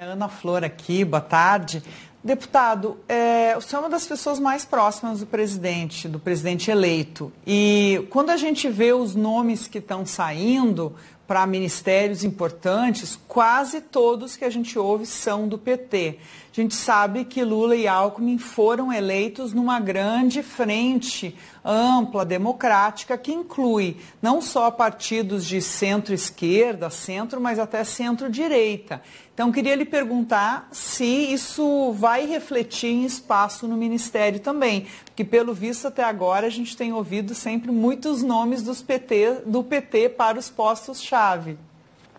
É 0.00 0.04
Ana 0.04 0.28
Flor 0.28 0.64
aqui, 0.64 1.04
boa 1.04 1.20
tarde. 1.20 1.82
Deputado, 2.22 2.98
é, 3.08 3.56
o 3.56 3.62
senhor 3.62 3.80
é 3.80 3.84
uma 3.84 3.90
das 3.90 4.06
pessoas 4.06 4.38
mais 4.38 4.64
próximas 4.64 5.20
do 5.20 5.26
presidente, 5.26 6.06
do 6.06 6.18
presidente 6.18 6.70
eleito. 6.70 7.32
E 7.46 8.06
quando 8.10 8.28
a 8.28 8.36
gente 8.36 8.68
vê 8.68 8.92
os 8.92 9.14
nomes 9.14 9.66
que 9.66 9.78
estão 9.78 10.04
saindo 10.04 10.94
para 11.30 11.46
ministérios 11.46 12.24
importantes, 12.24 13.16
quase 13.28 13.80
todos 13.80 14.36
que 14.36 14.44
a 14.44 14.50
gente 14.50 14.76
ouve 14.76 15.06
são 15.06 15.46
do 15.46 15.56
PT. 15.56 16.18
A 16.50 16.60
gente 16.60 16.74
sabe 16.74 17.24
que 17.24 17.44
Lula 17.44 17.76
e 17.76 17.86
Alckmin 17.86 18.36
foram 18.36 18.92
eleitos 18.92 19.52
numa 19.52 19.78
grande 19.78 20.42
frente 20.42 21.36
ampla, 21.64 22.24
democrática, 22.24 23.16
que 23.16 23.32
inclui 23.32 23.96
não 24.20 24.42
só 24.42 24.72
partidos 24.72 25.46
de 25.46 25.62
centro-esquerda, 25.62 26.90
centro, 26.90 27.40
mas 27.40 27.60
até 27.60 27.84
centro-direita. 27.84 29.00
Então, 29.32 29.52
queria 29.52 29.76
lhe 29.76 29.84
perguntar 29.84 30.68
se 30.72 31.04
isso 31.04 31.92
vai 31.92 32.26
refletir 32.26 32.88
em 32.88 33.04
espaço 33.04 33.68
no 33.68 33.76
Ministério 33.76 34.40
também, 34.40 34.86
porque, 35.04 35.24
pelo 35.24 35.54
visto, 35.54 35.86
até 35.86 36.02
agora 36.02 36.46
a 36.46 36.50
gente 36.50 36.76
tem 36.76 36.92
ouvido 36.92 37.34
sempre 37.34 37.70
muitos 37.70 38.22
nomes 38.22 38.62
dos 38.62 38.82
PT, 38.82 39.42
do 39.46 39.62
PT 39.62 40.10
para 40.10 40.38
os 40.38 40.50
postos-chave. 40.50 41.19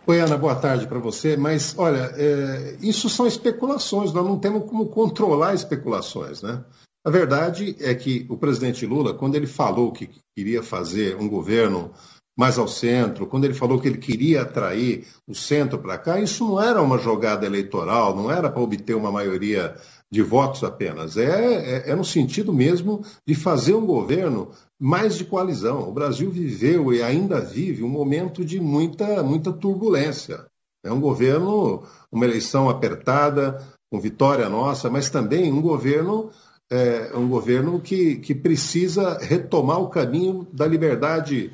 Oi, 0.05 0.20
Ana, 0.20 0.38
boa 0.38 0.55
tarde 0.55 0.86
para 0.88 1.00
você. 1.00 1.36
Mas, 1.36 1.75
olha, 1.77 2.12
é, 2.15 2.77
isso 2.81 3.10
são 3.10 3.25
especulações, 3.25 4.13
nós 4.13 4.25
não 4.25 4.38
temos 4.38 4.70
como 4.70 4.88
controlar 4.88 5.53
especulações, 5.53 6.41
né? 6.41 6.63
A 7.03 7.10
verdade 7.10 7.75
é 7.79 7.96
que 7.96 8.27
o 8.29 8.38
presidente 8.38 8.86
Lula, 8.86 9.13
quando 9.13 9.36
ele 9.36 9.48
falou 9.48 9.91
que 9.91 10.10
queria 10.38 10.62
fazer 10.62 11.15
um 11.17 11.27
governo 11.27 11.91
mais 12.38 12.60
ao 12.60 12.67
centro, 12.67 13.25
quando 13.25 13.46
ele 13.46 13.53
falou 13.53 13.79
que 13.79 13.88
ele 13.88 13.98
queria 13.98 14.43
atrair 14.43 15.08
o 15.27 15.34
centro 15.34 15.79
para 15.79 15.98
cá, 15.98 16.20
isso 16.20 16.46
não 16.48 16.62
era 16.62 16.81
uma 16.81 16.98
jogada 16.98 17.46
eleitoral, 17.46 18.15
não 18.15 18.31
era 18.31 18.51
para 18.51 18.62
obter 18.62 18.96
uma 18.96 19.12
maioria 19.12 19.75
de 20.11 20.21
votos 20.21 20.63
apenas. 20.63 21.15
É, 21.15 21.85
é, 21.85 21.89
é, 21.91 21.95
no 21.95 22.03
sentido 22.03 22.51
mesmo 22.51 23.01
de 23.25 23.33
fazer 23.33 23.73
um 23.73 23.85
governo 23.85 24.51
mais 24.79 25.15
de 25.15 25.23
coalizão. 25.23 25.87
O 25.87 25.93
Brasil 25.93 26.29
viveu 26.29 26.93
e 26.93 27.01
ainda 27.01 27.39
vive 27.39 27.83
um 27.83 27.89
momento 27.89 28.43
de 28.43 28.59
muita, 28.59 29.23
muita 29.23 29.53
turbulência. 29.53 30.45
É 30.83 30.91
um 30.91 30.99
governo, 30.99 31.83
uma 32.11 32.25
eleição 32.25 32.69
apertada, 32.69 33.63
com 33.89 33.99
vitória 33.99 34.49
nossa, 34.49 34.89
mas 34.89 35.09
também 35.09 35.51
um 35.51 35.61
governo, 35.61 36.29
é, 36.69 37.11
um 37.15 37.29
governo 37.29 37.79
que, 37.79 38.15
que 38.15 38.33
precisa 38.33 39.17
retomar 39.19 39.79
o 39.79 39.89
caminho 39.89 40.47
da 40.51 40.65
liberdade 40.65 41.51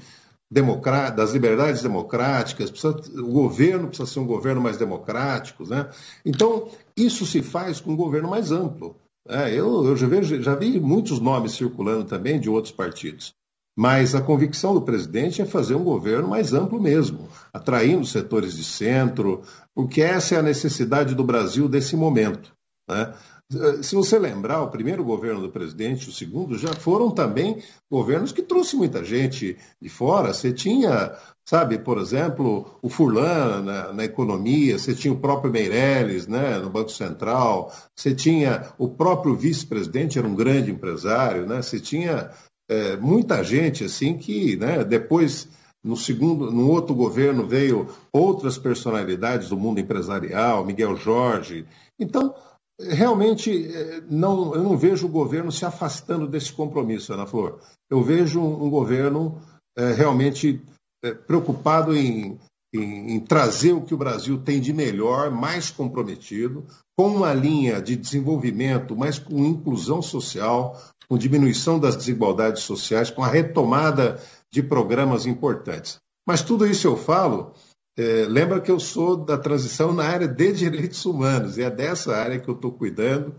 das 0.49 1.31
liberdades 1.31 1.81
democráticas, 1.81 2.71
precisa, 2.71 2.95
o 3.21 3.31
governo 3.31 3.87
precisa 3.87 4.09
ser 4.09 4.19
um 4.19 4.25
governo 4.25 4.61
mais 4.61 4.77
democrático. 4.77 5.67
Né? 5.67 5.89
Então, 6.25 6.69
isso 6.95 7.25
se 7.25 7.41
faz 7.41 7.81
com 7.81 7.91
um 7.91 7.97
governo 7.97 8.29
mais 8.29 8.51
amplo. 8.51 8.95
É, 9.27 9.51
eu, 9.51 9.85
eu 9.85 9.97
já, 9.97 10.07
vejo, 10.07 10.41
já 10.41 10.55
vi 10.55 10.79
muitos 10.79 11.19
nomes 11.19 11.51
circulando 11.51 12.05
também 12.05 12.39
de 12.39 12.49
outros 12.49 12.73
partidos. 12.73 13.33
Mas 13.77 14.15
a 14.15 14.21
convicção 14.21 14.73
do 14.73 14.81
presidente 14.81 15.41
é 15.41 15.45
fazer 15.45 15.75
um 15.75 15.83
governo 15.83 16.27
mais 16.29 16.53
amplo 16.53 16.81
mesmo, 16.81 17.29
atraindo 17.53 18.05
setores 18.05 18.55
de 18.55 18.63
centro, 18.63 19.43
porque 19.75 20.01
essa 20.01 20.33
é 20.33 20.39
a 20.39 20.43
necessidade 20.43 21.13
do 21.13 21.23
Brasil 21.23 21.67
desse 21.67 21.95
momento. 21.95 22.51
Né? 22.89 23.13
Se 23.81 23.95
você 23.95 24.19
lembrar, 24.19 24.61
o 24.61 24.69
primeiro 24.69 25.05
governo 25.05 25.39
do 25.39 25.49
presidente, 25.49 26.09
o 26.09 26.11
segundo, 26.11 26.57
já 26.57 26.73
foram 26.73 27.09
também 27.09 27.63
governos 27.89 28.33
que 28.33 28.41
trouxe 28.41 28.75
muita 28.75 29.05
gente 29.05 29.57
de 29.81 29.87
fora. 29.87 30.33
Você 30.33 30.51
tinha, 30.51 31.15
sabe, 31.47 31.77
por 31.77 31.97
exemplo, 31.97 32.77
o 32.81 32.89
Furlan 32.89 33.61
na, 33.61 33.93
na 33.93 34.03
economia, 34.03 34.77
você 34.77 34.93
tinha 34.93 35.13
o 35.13 35.19
próprio 35.19 35.49
Meirelles 35.49 36.27
né, 36.27 36.57
no 36.59 36.69
Banco 36.69 36.91
Central, 36.91 37.73
você 37.95 38.13
tinha 38.13 38.67
o 38.77 38.89
próprio 38.89 39.33
vice-presidente, 39.33 40.19
era 40.19 40.27
um 40.27 40.35
grande 40.35 40.69
empresário, 40.69 41.45
né, 41.45 41.61
você 41.61 41.79
tinha 41.79 42.29
é, 42.69 42.97
muita 42.97 43.41
gente 43.45 43.85
assim 43.85 44.17
que 44.17 44.57
né, 44.57 44.83
depois 44.83 45.47
no 45.81 45.95
segundo, 45.95 46.51
no 46.51 46.69
outro 46.69 46.93
governo 46.93 47.47
veio 47.47 47.87
outras 48.11 48.57
personalidades 48.57 49.47
do 49.47 49.55
mundo 49.55 49.79
empresarial, 49.79 50.65
Miguel 50.65 50.97
Jorge. 50.97 51.65
Então, 51.97 52.35
realmente 52.79 53.51
eh, 53.73 54.03
não, 54.09 54.53
eu 54.53 54.63
não 54.63 54.77
vejo 54.77 55.07
o 55.07 55.11
governo 55.11 55.51
se 55.51 55.65
afastando 55.65 56.27
desse 56.27 56.51
compromisso, 56.53 57.13
Ana 57.13 57.25
Flor. 57.25 57.59
Eu 57.89 58.03
vejo 58.03 58.39
um, 58.41 58.69
governo 58.69 59.41
é, 59.77 59.93
realmente 59.93 60.61
é, 61.03 61.13
preocupado 61.13 61.95
em, 61.95 62.37
em, 62.73 63.15
em, 63.15 63.19
trazer 63.19 63.73
o 63.73 63.81
que 63.81 63.93
o 63.93 63.97
Brasil 63.97 64.37
tem 64.39 64.59
de 64.59 64.73
melhor, 64.73 65.31
mais 65.31 65.69
comprometido, 65.69 66.65
com 66.97 67.07
uma 67.07 67.33
linha 67.33 67.81
de 67.81 67.95
desenvolvimento, 67.95 68.95
mas 68.95 69.17
com 69.17 69.45
inclusão 69.45 70.01
social, 70.01 70.81
com 71.07 71.17
diminuição 71.17 71.79
das 71.79 71.95
desigualdades 71.95 72.63
sociais, 72.63 73.09
com 73.09 73.23
a 73.23 73.27
retomada 73.27 74.19
de 74.51 74.61
programas 74.61 75.25
importantes. 75.25 75.97
Mas 76.27 76.41
tudo 76.41 76.65
isso 76.65 76.87
eu 76.87 76.97
falo 76.97 77.53
é, 77.97 78.25
lembra 78.29 78.61
que 78.61 78.69
eu 78.69 78.79
sou 78.79 79.17
da 79.17 79.37
transição 79.37 79.91
na 79.91 80.03
área 80.03 80.27
de 80.27 80.53
direitos 80.53 81.03
humanos, 81.03 81.57
e 81.57 81.63
é 81.63 81.69
dessa 81.69 82.15
área 82.15 82.39
que 82.39 82.47
eu 82.47 82.53
estou 82.53 82.71
cuidando. 82.71 83.33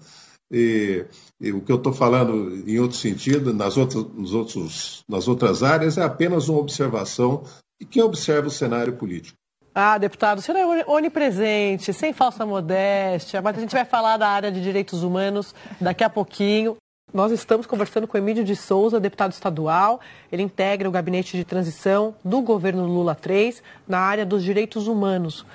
E, 0.50 1.04
e, 1.40 1.52
o 1.52 1.60
que 1.60 1.70
eu 1.70 1.76
estou 1.76 1.92
falando 1.92 2.66
em 2.66 2.78
outro 2.80 2.96
sentido, 2.96 3.52
nas 3.52 3.76
outras, 3.76 4.04
nos 4.14 4.34
outros, 4.34 5.04
nas 5.08 5.28
outras 5.28 5.62
áreas, 5.62 5.96
é 5.98 6.02
apenas 6.02 6.48
uma 6.48 6.58
observação 6.58 7.44
de 7.80 7.86
quem 7.86 8.02
observa 8.02 8.48
o 8.48 8.50
cenário 8.50 8.94
político. 8.94 9.36
Ah, 9.74 9.96
deputado, 9.96 10.38
o 10.38 10.42
senhor 10.42 10.58
é 10.58 10.84
onipresente, 10.88 11.92
sem 11.92 12.12
falsa 12.12 12.44
modéstia, 12.44 13.40
mas 13.40 13.56
a 13.56 13.60
gente 13.60 13.72
vai 13.72 13.84
falar 13.84 14.16
da 14.16 14.26
área 14.26 14.50
de 14.50 14.60
direitos 14.60 15.04
humanos 15.04 15.54
daqui 15.80 16.02
a 16.02 16.10
pouquinho. 16.10 16.76
Nós 17.12 17.32
estamos 17.32 17.64
conversando 17.64 18.06
com 18.06 18.18
Emílio 18.18 18.44
de 18.44 18.54
Souza, 18.54 19.00
deputado 19.00 19.32
estadual. 19.32 19.98
Ele 20.30 20.42
integra 20.42 20.86
o 20.86 20.92
gabinete 20.92 21.38
de 21.38 21.44
transição 21.44 22.14
do 22.22 22.42
governo 22.42 22.86
Lula 22.86 23.16
III 23.26 23.56
na 23.86 23.98
área 23.98 24.26
dos 24.26 24.44
direitos 24.44 24.86
humanos. 24.86 25.46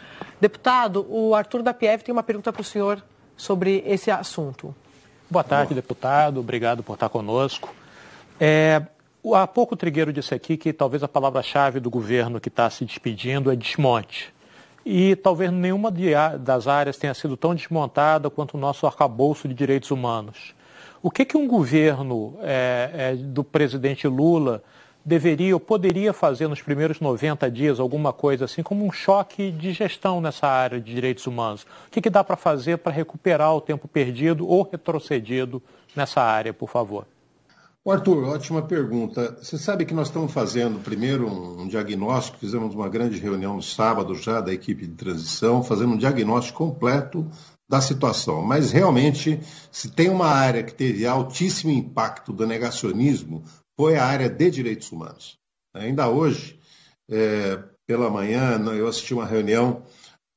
Deputado, 0.41 1.05
o 1.07 1.35
Arthur 1.35 1.61
da 1.61 1.71
Pieve 1.71 2.03
tem 2.03 2.11
uma 2.11 2.23
pergunta 2.23 2.51
para 2.51 2.61
o 2.61 2.65
senhor 2.65 3.03
sobre 3.37 3.83
esse 3.85 4.09
assunto. 4.09 4.73
Boa 5.29 5.43
tarde, 5.43 5.75
deputado. 5.75 6.39
Obrigado 6.39 6.81
por 6.81 6.95
estar 6.95 7.09
conosco. 7.09 7.73
É, 8.39 8.81
há 9.35 9.45
pouco 9.45 9.75
o 9.75 9.77
Trigueiro 9.77 10.11
disse 10.11 10.33
aqui 10.33 10.57
que 10.57 10.73
talvez 10.73 11.03
a 11.03 11.07
palavra-chave 11.07 11.79
do 11.79 11.89
governo 11.89 12.41
que 12.41 12.49
está 12.49 12.67
se 12.67 12.83
despedindo 12.83 13.51
é 13.51 13.55
desmonte. 13.55 14.33
E 14.83 15.15
talvez 15.17 15.51
nenhuma 15.51 15.93
das 16.39 16.67
áreas 16.67 16.97
tenha 16.97 17.13
sido 17.13 17.37
tão 17.37 17.53
desmontada 17.53 18.27
quanto 18.31 18.57
o 18.57 18.59
nosso 18.59 18.87
arcabouço 18.87 19.47
de 19.47 19.53
direitos 19.53 19.91
humanos. 19.91 20.55
O 21.05 21.11
que, 21.11 21.25
que 21.25 21.35
um 21.35 21.45
governo 21.45 22.37
é, 22.39 22.91
é, 22.93 23.13
do 23.13 23.43
presidente 23.43 24.07
Lula 24.07 24.63
deveria 25.03 25.53
ou 25.53 25.59
poderia 25.59 26.13
fazer 26.13 26.47
nos 26.47 26.61
primeiros 26.61 27.01
90 27.01 27.51
dias, 27.51 27.77
alguma 27.77 28.13
coisa 28.13 28.45
assim, 28.45 28.63
como 28.63 28.85
um 28.85 28.91
choque 28.91 29.51
de 29.51 29.73
gestão 29.73 30.21
nessa 30.21 30.47
área 30.47 30.79
de 30.79 30.93
direitos 30.93 31.27
humanos? 31.27 31.63
O 31.87 31.91
que, 31.91 31.99
que 31.99 32.09
dá 32.09 32.23
para 32.23 32.37
fazer 32.37 32.77
para 32.77 32.93
recuperar 32.93 33.53
o 33.53 33.59
tempo 33.59 33.85
perdido 33.85 34.47
ou 34.47 34.63
retrocedido 34.63 35.61
nessa 35.93 36.21
área, 36.21 36.53
por 36.53 36.69
favor? 36.69 37.05
Arthur, 37.85 38.23
ótima 38.29 38.61
pergunta. 38.61 39.35
Você 39.41 39.57
sabe 39.57 39.83
que 39.83 39.93
nós 39.93 40.07
estamos 40.07 40.31
fazendo 40.31 40.79
primeiro 40.79 41.27
um 41.27 41.67
diagnóstico, 41.67 42.37
fizemos 42.37 42.73
uma 42.73 42.87
grande 42.87 43.19
reunião 43.19 43.57
no 43.57 43.61
sábado 43.61 44.15
já 44.15 44.39
da 44.39 44.53
equipe 44.53 44.87
de 44.87 44.95
transição, 44.95 45.61
fazendo 45.61 45.95
um 45.95 45.97
diagnóstico 45.97 46.65
completo 46.65 47.29
da 47.69 47.81
situação. 47.81 48.41
Mas 48.41 48.71
realmente, 48.71 49.39
se 49.71 49.89
tem 49.89 50.09
uma 50.09 50.27
área 50.27 50.63
que 50.63 50.73
teve 50.73 51.05
altíssimo 51.05 51.71
impacto 51.71 52.31
do 52.31 52.45
negacionismo, 52.45 53.43
foi 53.75 53.97
a 53.97 54.05
área 54.05 54.29
de 54.29 54.51
direitos 54.51 54.91
humanos. 54.91 55.37
Ainda 55.73 56.07
hoje, 56.07 56.59
é, 57.09 57.59
pela 57.87 58.09
manhã, 58.09 58.59
eu 58.75 58.87
assisti 58.87 59.13
uma 59.13 59.25
reunião 59.25 59.83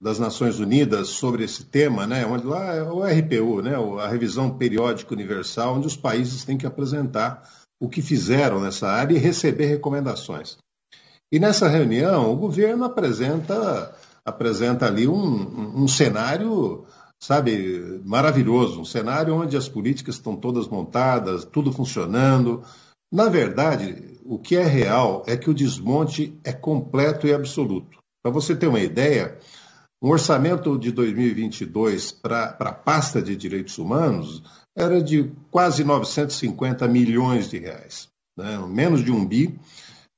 das 0.01 0.19
Nações 0.19 0.59
Unidas 0.59 1.09
sobre 1.09 1.45
esse 1.45 1.65
tema, 1.65 2.07
né, 2.07 2.27
onde 2.27 2.47
lá 2.47 2.75
é 2.75 2.83
o 2.83 3.03
RPU, 3.03 3.63
né, 3.63 3.75
a 4.03 4.07
Revisão 4.07 4.57
Periódica 4.57 5.15
Universal, 5.15 5.77
onde 5.77 5.87
os 5.87 5.97
países 5.97 6.45
têm 6.45 6.59
que 6.59 6.67
apresentar 6.67 7.49
o 7.81 7.89
que 7.89 8.03
fizeram 8.03 8.61
nessa 8.61 8.89
área 8.89 9.15
e 9.15 9.19
receber 9.19 9.67
recomendações. 9.67 10.59
E 11.33 11.39
nessa 11.39 11.69
reunião, 11.69 12.31
o 12.31 12.37
governo 12.37 12.85
apresenta, 12.85 13.95
apresenta 14.25 14.87
ali 14.87 15.09
um, 15.09 15.83
um 15.83 15.89
cenário 15.89 16.87
sabe, 17.23 18.01
maravilhoso, 18.05 18.81
um 18.81 18.85
cenário 18.85 19.35
onde 19.35 19.57
as 19.57 19.69
políticas 19.69 20.17
estão 20.17 20.37
todas 20.37 20.69
montadas, 20.69 21.45
tudo 21.45 21.73
funcionando. 21.73 22.63
Na 23.13 23.29
verdade, 23.29 24.19
o 24.25 24.39
que 24.39 24.57
é 24.57 24.65
real 24.65 25.23
é 25.27 25.37
que 25.37 25.51
o 25.51 25.55
desmonte 25.55 26.39
é 26.45 26.53
completo 26.53 27.27
e 27.27 27.33
absoluto. 27.33 27.99
Para 28.23 28.33
você 28.33 28.55
ter 28.57 28.67
uma 28.67 28.81
ideia, 28.81 29.39
um 30.03 30.11
orçamento 30.11 30.79
de 30.79 30.93
2022 30.93 32.13
para 32.13 32.57
a 32.59 32.73
pasta 32.73 33.23
de 33.23 33.37
direitos 33.37 33.79
humanos 33.79 34.43
era 34.77 35.03
de 35.03 35.33
quase 35.51 35.85
950 35.85 36.87
milhões 36.87 37.49
de 37.49 37.59
reais. 37.59 38.09
né, 38.37 38.59
menos 38.69 39.03
de 39.03 39.11
um 39.11 39.25
bi, 39.25 39.59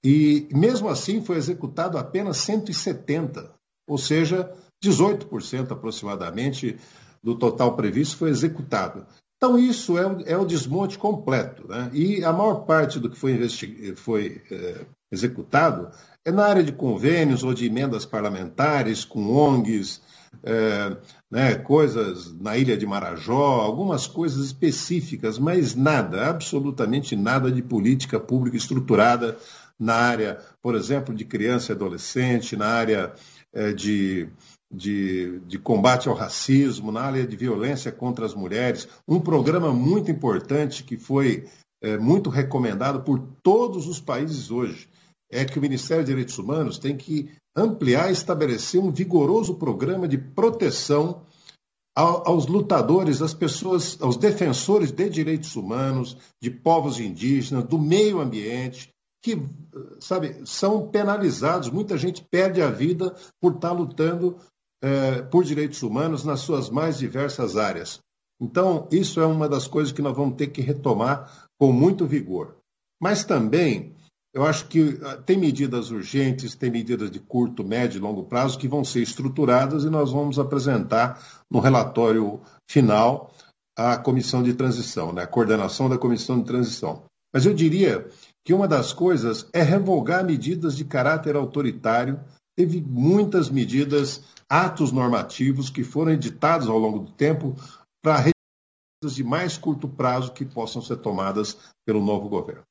e 0.05 0.49
mesmo 0.53 0.89
assim 0.89 1.23
foi 1.23 1.37
executado 1.37 1.97
apenas 1.97 2.39
170, 2.39 3.53
ou 3.89 3.97
seja, 3.97 4.53
18% 4.85 5.73
aproximadamente 5.73 6.79
do 7.23 7.35
total 7.37 7.75
previsto 7.75 8.17
foi 8.17 8.31
executado. 8.31 9.07
Então, 9.37 9.59
isso 9.59 9.97
é, 9.97 10.07
o, 10.07 10.21
é 10.27 10.37
o 10.37 10.45
desmonte 10.45 10.99
completo. 10.99 11.67
Né? 11.69 11.91
E 11.93 12.25
a 12.25 12.33
maior 12.33 12.65
parte 12.65 12.99
do 12.99 13.09
que 13.09 13.19
foi, 13.19 13.95
foi 13.97 14.43
é, 14.51 14.85
executado 15.13 15.91
é 16.25 16.33
na 16.33 16.45
área 16.45 16.63
de 16.63 16.73
convênios 16.73 17.43
ou 17.43 17.55
de 17.55 17.67
emendas 17.67 18.05
parlamentares, 18.05 19.05
com 19.05 19.33
ONGs, 19.33 20.01
é, 20.43 20.97
né, 21.31 21.55
coisas 21.55 22.33
na 22.39 22.57
ilha 22.57 22.77
de 22.77 22.87
Marajó, 22.87 23.61
algumas 23.61 24.07
coisas 24.07 24.45
específicas, 24.45 25.39
mas 25.39 25.75
nada, 25.75 26.29
absolutamente 26.29 27.17
nada 27.17 27.51
de 27.51 27.63
política 27.63 28.21
pública 28.21 28.57
estruturada 28.57 29.39
na 29.79 29.95
área, 29.95 30.39
por 30.61 30.75
exemplo, 30.75 31.15
de 31.15 31.25
criança 31.25 31.73
e 31.73 31.75
adolescente, 31.75 32.57
na 32.57 32.67
área 32.67 33.13
é, 33.53 33.73
de, 33.73 34.29
de, 34.71 35.41
de, 35.41 35.59
combate 35.59 36.09
ao 36.09 36.15
racismo, 36.15 36.93
na 36.93 37.01
área 37.01 37.27
de 37.27 37.37
violência 37.37 37.91
contra 37.91 38.27
as 38.27 38.35
mulheres. 38.35 38.89
Um 39.07 39.19
programa 39.19 39.73
muito 39.73 40.11
importante 40.11 40.85
que 40.85 40.97
foi 40.97 41.47
é, 41.83 41.97
muito 41.97 42.29
recomendado 42.29 43.03
por 43.03 43.19
todos 43.43 43.87
os 43.87 44.01
países 44.01 44.51
hoje 44.51 44.89
é 45.31 45.45
que 45.45 45.59
o 45.59 45.63
Ministério 45.63 46.03
dos 46.03 46.11
Direitos 46.11 46.39
Humanos 46.39 46.79
tem 46.79 46.97
que 46.97 47.31
ampliar 47.57 48.09
e 48.09 48.13
estabelecer 48.13 48.81
um 48.81 48.91
vigoroso 48.91 49.55
programa 49.55 50.09
de 50.09 50.17
proteção 50.17 51.23
aos 51.95 52.47
lutadores, 52.47 53.21
às 53.21 53.35
pessoas, 53.35 54.01
aos 54.01 54.17
defensores 54.17 54.93
de 54.93 55.09
direitos 55.11 55.57
humanos, 55.57 56.17
de 56.41 56.49
povos 56.49 57.01
indígenas, 57.01 57.65
do 57.65 57.77
meio 57.77 58.21
ambiente, 58.21 58.89
que, 59.21 59.37
sabe, 59.99 60.41
são 60.45 60.89
penalizados. 60.89 61.71
Muita 61.71 61.99
gente 61.99 62.25
perde 62.31 62.63
a 62.63 62.71
vida 62.71 63.17
por 63.41 63.55
estar 63.55 63.73
lutando 63.73 64.37
eh, 64.83 65.23
por 65.23 65.45
direitos 65.45 65.83
humanos 65.83 66.25
nas 66.25 66.41
suas 66.41 66.71
mais 66.71 66.99
diversas 66.99 67.57
áreas. 67.57 68.01
Então, 68.41 68.87
isso 68.93 69.21
é 69.21 69.27
uma 69.27 69.49
das 69.49 69.67
coisas 69.67 69.93
que 69.93 70.03
nós 70.03 70.17
vamos 70.17 70.37
ter 70.37 70.49
que 70.49 70.61
retomar 70.61 71.47
com 71.59 71.73
muito 71.73 72.07
vigor. 72.07 72.57
Mas 73.01 73.25
também, 73.25 73.95
eu 74.33 74.45
acho 74.45 74.69
que 74.69 74.99
ah, 75.03 75.17
tem 75.17 75.37
medidas 75.37 75.91
urgentes, 75.91 76.55
tem 76.55 76.71
medidas 76.71 77.11
de 77.11 77.19
curto, 77.19 77.65
médio 77.65 77.99
e 77.99 78.01
longo 78.01 78.25
prazo 78.25 78.59
que 78.59 78.69
vão 78.69 78.85
ser 78.85 79.03
estruturadas 79.03 79.85
e 79.85 79.91
nós 79.91 80.13
vamos 80.13 80.39
apresentar 80.39 81.21
no 81.51 81.59
relatório 81.59 82.41
final 82.71 83.33
à 83.77 83.97
comissão 83.97 84.43
de 84.43 84.55
transição, 84.55 85.13
né, 85.13 85.23
a 85.23 85.27
coordenação 85.27 85.89
da 85.89 85.99
comissão 85.99 86.39
de 86.39 86.47
transição. 86.47 87.03
Mas 87.33 87.47
eu 87.47 87.55
diria 87.55 88.09
que 88.45 88.55
uma 88.55 88.67
das 88.67 88.93
coisas 88.93 89.47
é 89.53 89.63
revogar 89.63 90.25
medidas 90.25 90.77
de 90.77 90.85
caráter 90.85 91.37
autoritário. 91.37 92.19
Teve 92.59 92.83
muitas 92.83 93.49
medidas, 93.49 94.25
atos 94.49 94.91
normativos 94.91 95.71
que 95.71 95.85
foram 95.85 96.11
editados 96.11 96.69
ao 96.69 96.77
longo 96.77 96.99
do 96.99 97.13
tempo 97.13 97.55
para 98.03 98.19
medidas 98.19 99.15
de 99.15 99.23
mais 99.23 99.57
curto 99.57 99.87
prazo 99.87 100.33
que 100.33 100.45
possam 100.45 100.83
ser 100.83 100.97
tomadas 100.97 101.57
pelo 101.87 102.05
novo 102.05 102.29
governo. 102.29 102.65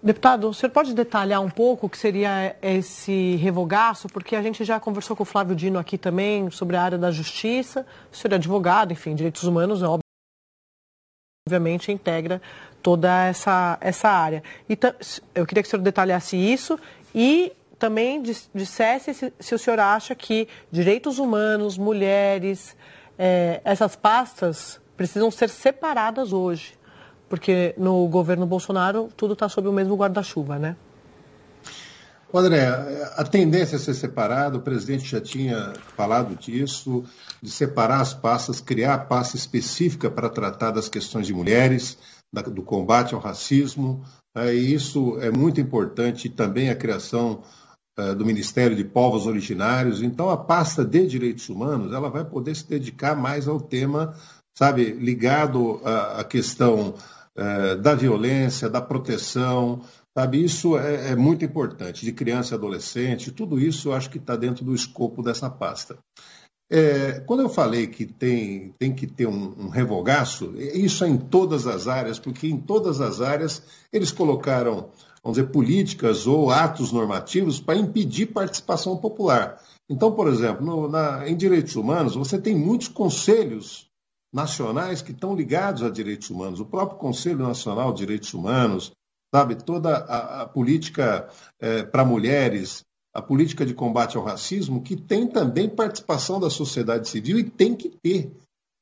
Deputado, 0.00 0.48
o 0.48 0.54
senhor 0.54 0.70
pode 0.70 0.94
detalhar 0.94 1.40
um 1.40 1.50
pouco 1.50 1.88
o 1.88 1.90
que 1.90 1.98
seria 1.98 2.56
esse 2.62 3.34
revogaço? 3.34 4.06
Porque 4.08 4.36
a 4.36 4.42
gente 4.42 4.62
já 4.62 4.78
conversou 4.78 5.16
com 5.16 5.24
o 5.24 5.26
Flávio 5.26 5.56
Dino 5.56 5.76
aqui 5.76 5.98
também 5.98 6.48
sobre 6.48 6.76
a 6.76 6.84
área 6.84 6.98
da 6.98 7.10
justiça. 7.10 7.84
O 8.12 8.16
senhor 8.16 8.34
é 8.34 8.36
advogado, 8.36 8.92
enfim, 8.92 9.16
direitos 9.16 9.42
humanos, 9.42 9.82
é 9.82 9.86
obviamente 11.48 11.90
integra 11.90 12.40
toda 12.80 13.26
essa, 13.26 13.76
essa 13.80 14.08
área. 14.08 14.40
E 14.68 14.78
eu 15.34 15.44
queria 15.44 15.64
que 15.64 15.66
o 15.66 15.70
senhor 15.70 15.82
detalhasse 15.82 16.36
isso 16.36 16.78
e 17.12 17.52
também 17.82 18.22
dissesse 18.22 19.12
se, 19.12 19.32
se 19.40 19.54
o 19.56 19.58
senhor 19.58 19.80
acha 19.80 20.14
que 20.14 20.46
direitos 20.70 21.18
humanos, 21.18 21.76
mulheres, 21.76 22.76
é, 23.18 23.60
essas 23.64 23.96
pastas 23.96 24.80
precisam 24.96 25.32
ser 25.32 25.48
separadas 25.48 26.32
hoje, 26.32 26.78
porque 27.28 27.74
no 27.76 28.06
governo 28.06 28.46
Bolsonaro 28.46 29.08
tudo 29.16 29.32
está 29.32 29.48
sob 29.48 29.66
o 29.66 29.72
mesmo 29.72 29.96
guarda-chuva, 29.96 30.60
né? 30.60 30.76
André, 32.32 32.68
a 33.16 33.24
tendência 33.24 33.74
é 33.74 33.78
ser 33.80 33.94
separado, 33.94 34.58
o 34.58 34.62
presidente 34.62 35.04
já 35.04 35.20
tinha 35.20 35.72
falado 35.96 36.36
disso, 36.36 37.04
de 37.42 37.50
separar 37.50 38.00
as 38.00 38.14
pastas, 38.14 38.60
criar 38.60 38.94
a 38.94 38.98
pasta 38.98 39.36
específica 39.36 40.08
para 40.08 40.28
tratar 40.28 40.70
das 40.70 40.88
questões 40.88 41.26
de 41.26 41.34
mulheres, 41.34 41.98
do 42.32 42.62
combate 42.62 43.12
ao 43.12 43.20
racismo, 43.20 44.04
é, 44.36 44.54
e 44.54 44.72
isso 44.72 45.18
é 45.20 45.32
muito 45.32 45.60
importante, 45.60 46.28
também 46.28 46.70
a 46.70 46.76
criação 46.76 47.42
do 48.16 48.24
Ministério 48.24 48.74
de 48.74 48.84
Povos 48.84 49.26
Originários. 49.26 50.02
Então, 50.02 50.30
a 50.30 50.36
pasta 50.36 50.84
de 50.84 51.06
direitos 51.06 51.48
humanos 51.48 51.92
ela 51.92 52.08
vai 52.08 52.24
poder 52.24 52.56
se 52.56 52.68
dedicar 52.68 53.14
mais 53.14 53.46
ao 53.46 53.60
tema, 53.60 54.14
sabe, 54.56 54.92
ligado 54.92 55.80
à, 55.84 56.24
questão 56.24 56.94
é, 57.36 57.76
da 57.76 57.94
violência, 57.94 58.68
da 58.68 58.80
proteção, 58.80 59.82
sabe? 60.16 60.44
Isso 60.44 60.78
é, 60.78 61.10
é 61.10 61.16
muito 61.16 61.44
importante, 61.44 62.04
de 62.04 62.12
criança 62.12 62.54
e 62.54 62.56
adolescente, 62.56 63.30
tudo 63.30 63.58
isso 63.60 63.88
eu 63.88 63.92
acho 63.94 64.10
que 64.10 64.18
está 64.18 64.36
dentro 64.36 64.64
do 64.64 64.74
escopo 64.74 65.22
dessa 65.22 65.50
pasta. 65.50 65.98
É, 66.70 67.20
quando 67.26 67.40
eu 67.40 67.50
falei 67.50 67.86
que 67.86 68.06
tem, 68.06 68.74
tem 68.78 68.94
que 68.94 69.06
ter 69.06 69.26
um, 69.26 69.54
um 69.58 69.68
revogaço, 69.68 70.54
isso 70.56 71.04
é 71.04 71.08
em 71.08 71.18
todas 71.18 71.66
as 71.66 71.86
áreas, 71.86 72.18
porque 72.18 72.46
em 72.46 72.56
todas 72.56 72.98
as 73.02 73.20
áreas 73.20 73.62
eles 73.92 74.10
colocaram, 74.10 74.88
vamos 75.22 75.38
dizer, 75.38 75.50
políticas 75.50 76.26
ou 76.26 76.50
atos 76.50 76.92
normativos 76.92 77.60
para 77.60 77.78
impedir 77.78 78.26
participação 78.26 78.96
popular. 78.96 79.62
Então, 79.88 80.12
por 80.12 80.26
exemplo, 80.28 80.64
no, 80.64 80.88
na, 80.88 81.28
em 81.28 81.36
direitos 81.36 81.76
humanos, 81.76 82.14
você 82.14 82.40
tem 82.40 82.56
muitos 82.56 82.88
conselhos 82.88 83.86
nacionais 84.32 85.02
que 85.02 85.12
estão 85.12 85.34
ligados 85.34 85.82
a 85.82 85.90
direitos 85.90 86.30
humanos. 86.30 86.60
O 86.60 86.64
próprio 86.66 86.98
Conselho 86.98 87.38
Nacional 87.38 87.92
de 87.92 87.98
Direitos 87.98 88.32
Humanos, 88.32 88.90
sabe, 89.32 89.54
toda 89.56 89.96
a, 89.96 90.42
a 90.42 90.46
política 90.46 91.28
é, 91.60 91.82
para 91.82 92.04
mulheres, 92.04 92.82
a 93.14 93.20
política 93.20 93.66
de 93.66 93.74
combate 93.74 94.16
ao 94.16 94.24
racismo, 94.24 94.82
que 94.82 94.96
tem 94.96 95.26
também 95.26 95.68
participação 95.68 96.40
da 96.40 96.48
sociedade 96.48 97.08
civil 97.08 97.38
e 97.38 97.44
tem 97.44 97.74
que 97.74 97.90
ter, 97.90 98.32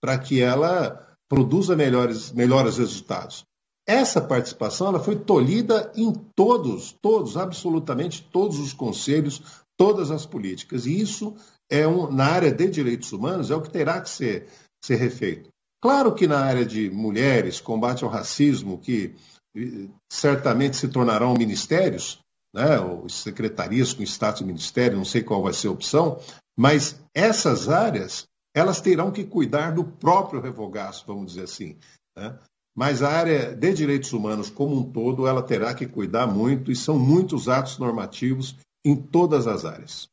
para 0.00 0.16
que 0.16 0.40
ela 0.40 1.08
produza 1.28 1.74
melhores, 1.74 2.30
melhores 2.32 2.78
resultados. 2.78 3.44
Essa 3.90 4.20
participação 4.20 4.86
ela 4.86 5.00
foi 5.00 5.16
tolhida 5.16 5.90
em 5.96 6.12
todos, 6.36 6.94
todos, 7.02 7.36
absolutamente 7.36 8.22
todos 8.22 8.60
os 8.60 8.72
conselhos, 8.72 9.42
todas 9.76 10.12
as 10.12 10.24
políticas. 10.24 10.86
E 10.86 11.00
isso 11.00 11.34
é 11.68 11.88
um, 11.88 12.08
na 12.08 12.26
área 12.26 12.52
de 12.52 12.70
direitos 12.70 13.10
humanos 13.10 13.50
é 13.50 13.56
o 13.56 13.60
que 13.60 13.68
terá 13.68 14.00
que 14.00 14.08
ser, 14.08 14.46
ser 14.80 14.94
refeito. 14.94 15.50
Claro 15.82 16.14
que 16.14 16.28
na 16.28 16.38
área 16.38 16.64
de 16.64 16.88
mulheres, 16.88 17.60
combate 17.60 18.04
ao 18.04 18.10
racismo, 18.10 18.78
que 18.78 19.16
eh, 19.56 19.88
certamente 20.08 20.76
se 20.76 20.86
tornarão 20.86 21.34
ministérios, 21.34 22.20
né, 22.54 22.78
ou 22.78 23.08
secretarias 23.08 23.92
com 23.92 24.04
status 24.04 24.38
de 24.38 24.46
ministério, 24.46 24.98
não 24.98 25.04
sei 25.04 25.24
qual 25.24 25.42
vai 25.42 25.52
ser 25.52 25.66
a 25.66 25.72
opção, 25.72 26.20
mas 26.56 26.96
essas 27.12 27.68
áreas, 27.68 28.24
elas 28.54 28.80
terão 28.80 29.10
que 29.10 29.24
cuidar 29.24 29.72
do 29.72 29.82
próprio 29.82 30.40
revogaço, 30.40 31.04
vamos 31.08 31.32
dizer 31.32 31.42
assim. 31.42 31.76
Né? 32.16 32.38
Mas 32.74 33.02
a 33.02 33.10
área 33.10 33.54
de 33.54 33.72
direitos 33.72 34.12
humanos 34.12 34.48
como 34.48 34.76
um 34.76 34.82
todo, 34.82 35.26
ela 35.26 35.42
terá 35.42 35.74
que 35.74 35.86
cuidar 35.86 36.26
muito, 36.26 36.70
e 36.70 36.76
são 36.76 36.98
muitos 36.98 37.48
atos 37.48 37.78
normativos 37.78 38.56
em 38.84 38.96
todas 38.96 39.46
as 39.46 39.64
áreas. 39.64 40.08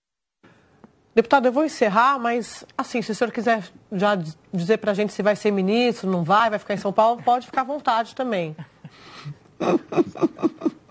Deputado, 1.14 1.48
eu 1.48 1.52
vou 1.52 1.66
encerrar, 1.66 2.20
mas 2.20 2.64
assim, 2.78 3.02
se 3.02 3.12
o 3.12 3.16
senhor 3.16 3.32
quiser 3.32 3.68
já 3.92 4.16
dizer 4.54 4.78
para 4.78 4.92
a 4.92 4.94
gente 4.94 5.14
se 5.14 5.24
vai 5.24 5.36
ser 5.36 5.50
ministro, 5.50 6.10
não 6.10 6.24
vai, 6.24 6.50
vai 6.50 6.60
ficar 6.60 6.76
em 6.76 6.78
São 6.78 6.94
Paulo, 6.94 7.22
pode 7.24 7.48
ficar 7.48 7.62
à 7.62 7.64
vontade 7.64 8.14
também. 8.14 8.56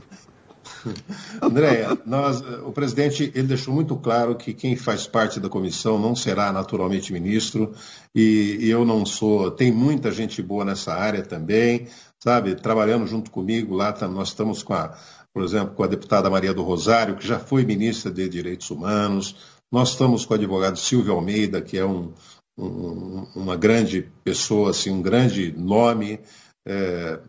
Andréia, 1.42 1.98
nós, 2.06 2.40
o 2.40 2.72
presidente 2.72 3.30
ele 3.34 3.48
deixou 3.48 3.74
muito 3.74 3.96
claro 3.96 4.34
que 4.36 4.52
quem 4.52 4.76
faz 4.76 5.06
parte 5.06 5.40
da 5.40 5.48
comissão 5.48 5.98
não 5.98 6.14
será 6.14 6.52
naturalmente 6.52 7.12
ministro 7.12 7.74
e, 8.14 8.58
e, 8.60 8.70
eu 8.70 8.84
não 8.84 9.04
sou. 9.04 9.50
Tem 9.50 9.72
muita 9.72 10.10
gente 10.10 10.42
boa 10.42 10.64
nessa 10.64 10.94
área 10.94 11.22
também, 11.22 11.86
sabe? 12.22 12.54
Trabalhando 12.54 13.06
junto 13.06 13.30
comigo 13.30 13.74
lá, 13.74 13.94
nós 14.08 14.28
estamos 14.28 14.62
com 14.62 14.74
a, 14.74 14.96
por 15.32 15.42
exemplo, 15.42 15.74
com 15.74 15.82
a 15.82 15.88
deputada 15.88 16.30
Maria 16.30 16.54
do 16.54 16.62
Rosário, 16.62 17.16
que 17.16 17.26
já 17.26 17.38
foi 17.38 17.64
ministra 17.64 18.10
de 18.10 18.28
Direitos 18.28 18.70
Humanos. 18.70 19.36
Nós 19.70 19.90
estamos 19.90 20.24
com 20.24 20.34
o 20.34 20.36
advogado 20.36 20.78
Silvio 20.78 21.14
Almeida, 21.14 21.60
que 21.60 21.76
é 21.76 21.84
um, 21.84 22.12
um, 22.56 23.26
uma 23.34 23.56
grande 23.56 24.08
pessoa, 24.22 24.70
assim, 24.70 24.90
um 24.90 25.02
grande 25.02 25.52
nome 25.56 26.20
é, 26.66 27.20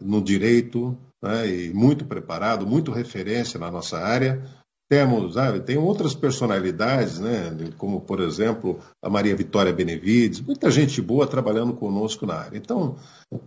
no 0.00 0.22
direito 0.22 0.96
né, 1.22 1.48
e 1.48 1.72
muito 1.72 2.04
preparado, 2.04 2.66
muito 2.66 2.92
referência 2.92 3.58
na 3.58 3.70
nossa 3.70 3.98
área. 3.98 4.42
temos, 4.90 5.34
sabe, 5.34 5.60
tem 5.60 5.78
outras 5.78 6.14
personalidades, 6.14 7.18
né, 7.18 7.56
como, 7.78 8.00
por 8.00 8.20
exemplo, 8.20 8.78
a 9.02 9.08
Maria 9.08 9.34
Vitória 9.34 9.72
Benevides, 9.72 10.40
muita 10.40 10.70
gente 10.70 11.00
boa 11.00 11.26
trabalhando 11.26 11.72
conosco 11.72 12.26
na 12.26 12.34
área. 12.34 12.58
Então, 12.58 12.96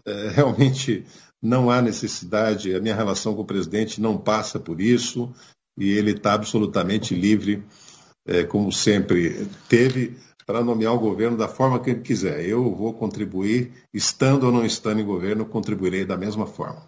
é, 0.06 0.30
realmente 0.30 1.06
não 1.42 1.70
há 1.70 1.82
necessidade, 1.82 2.74
a 2.74 2.82
minha 2.82 2.96
relação 2.96 3.36
com 3.36 3.42
o 3.42 3.46
presidente 3.46 4.02
não 4.02 4.18
passa 4.18 4.60
por 4.60 4.82
isso 4.82 5.32
e 5.78 5.92
ele 5.92 6.12
está 6.12 6.34
absolutamente 6.34 7.14
livre, 7.14 7.64
é, 8.26 8.44
como 8.44 8.72
sempre 8.72 9.48
teve, 9.70 10.18
para 10.48 10.64
nomear 10.64 10.94
o 10.94 11.00
governo 11.00 11.36
da 11.36 11.50
forma 11.50 11.78
que 11.78 11.90
ele 11.90 12.00
quiser. 12.00 12.46
Eu 12.46 12.74
vou 12.74 12.94
contribuir, 12.94 13.74
estando 13.94 14.46
ou 14.46 14.52
não 14.52 14.66
estando 14.66 15.02
em 15.02 15.06
governo, 15.06 15.46
contribuirei 15.46 16.06
da 16.06 16.16
mesma 16.16 16.48
forma. 16.48 16.84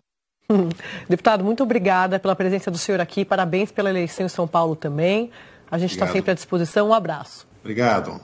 Deputado, 1.10 1.44
muito 1.44 1.62
obrigada 1.62 2.18
pela 2.18 2.38
presença 2.38 2.72
do 2.72 2.78
senhor 2.78 3.02
aqui. 3.02 3.26
Parabéns 3.26 3.70
pela 3.70 3.90
eleição 3.90 4.26
em 4.26 4.30
São 4.30 4.48
Paulo 4.48 4.78
também. 4.78 5.30
A 5.70 5.78
gente 5.78 5.92
está 5.92 6.08
sempre 6.08 6.32
à 6.32 6.34
disposição. 6.34 6.88
Um 6.88 6.94
abraço. 6.94 7.46
Obrigado. 7.60 8.18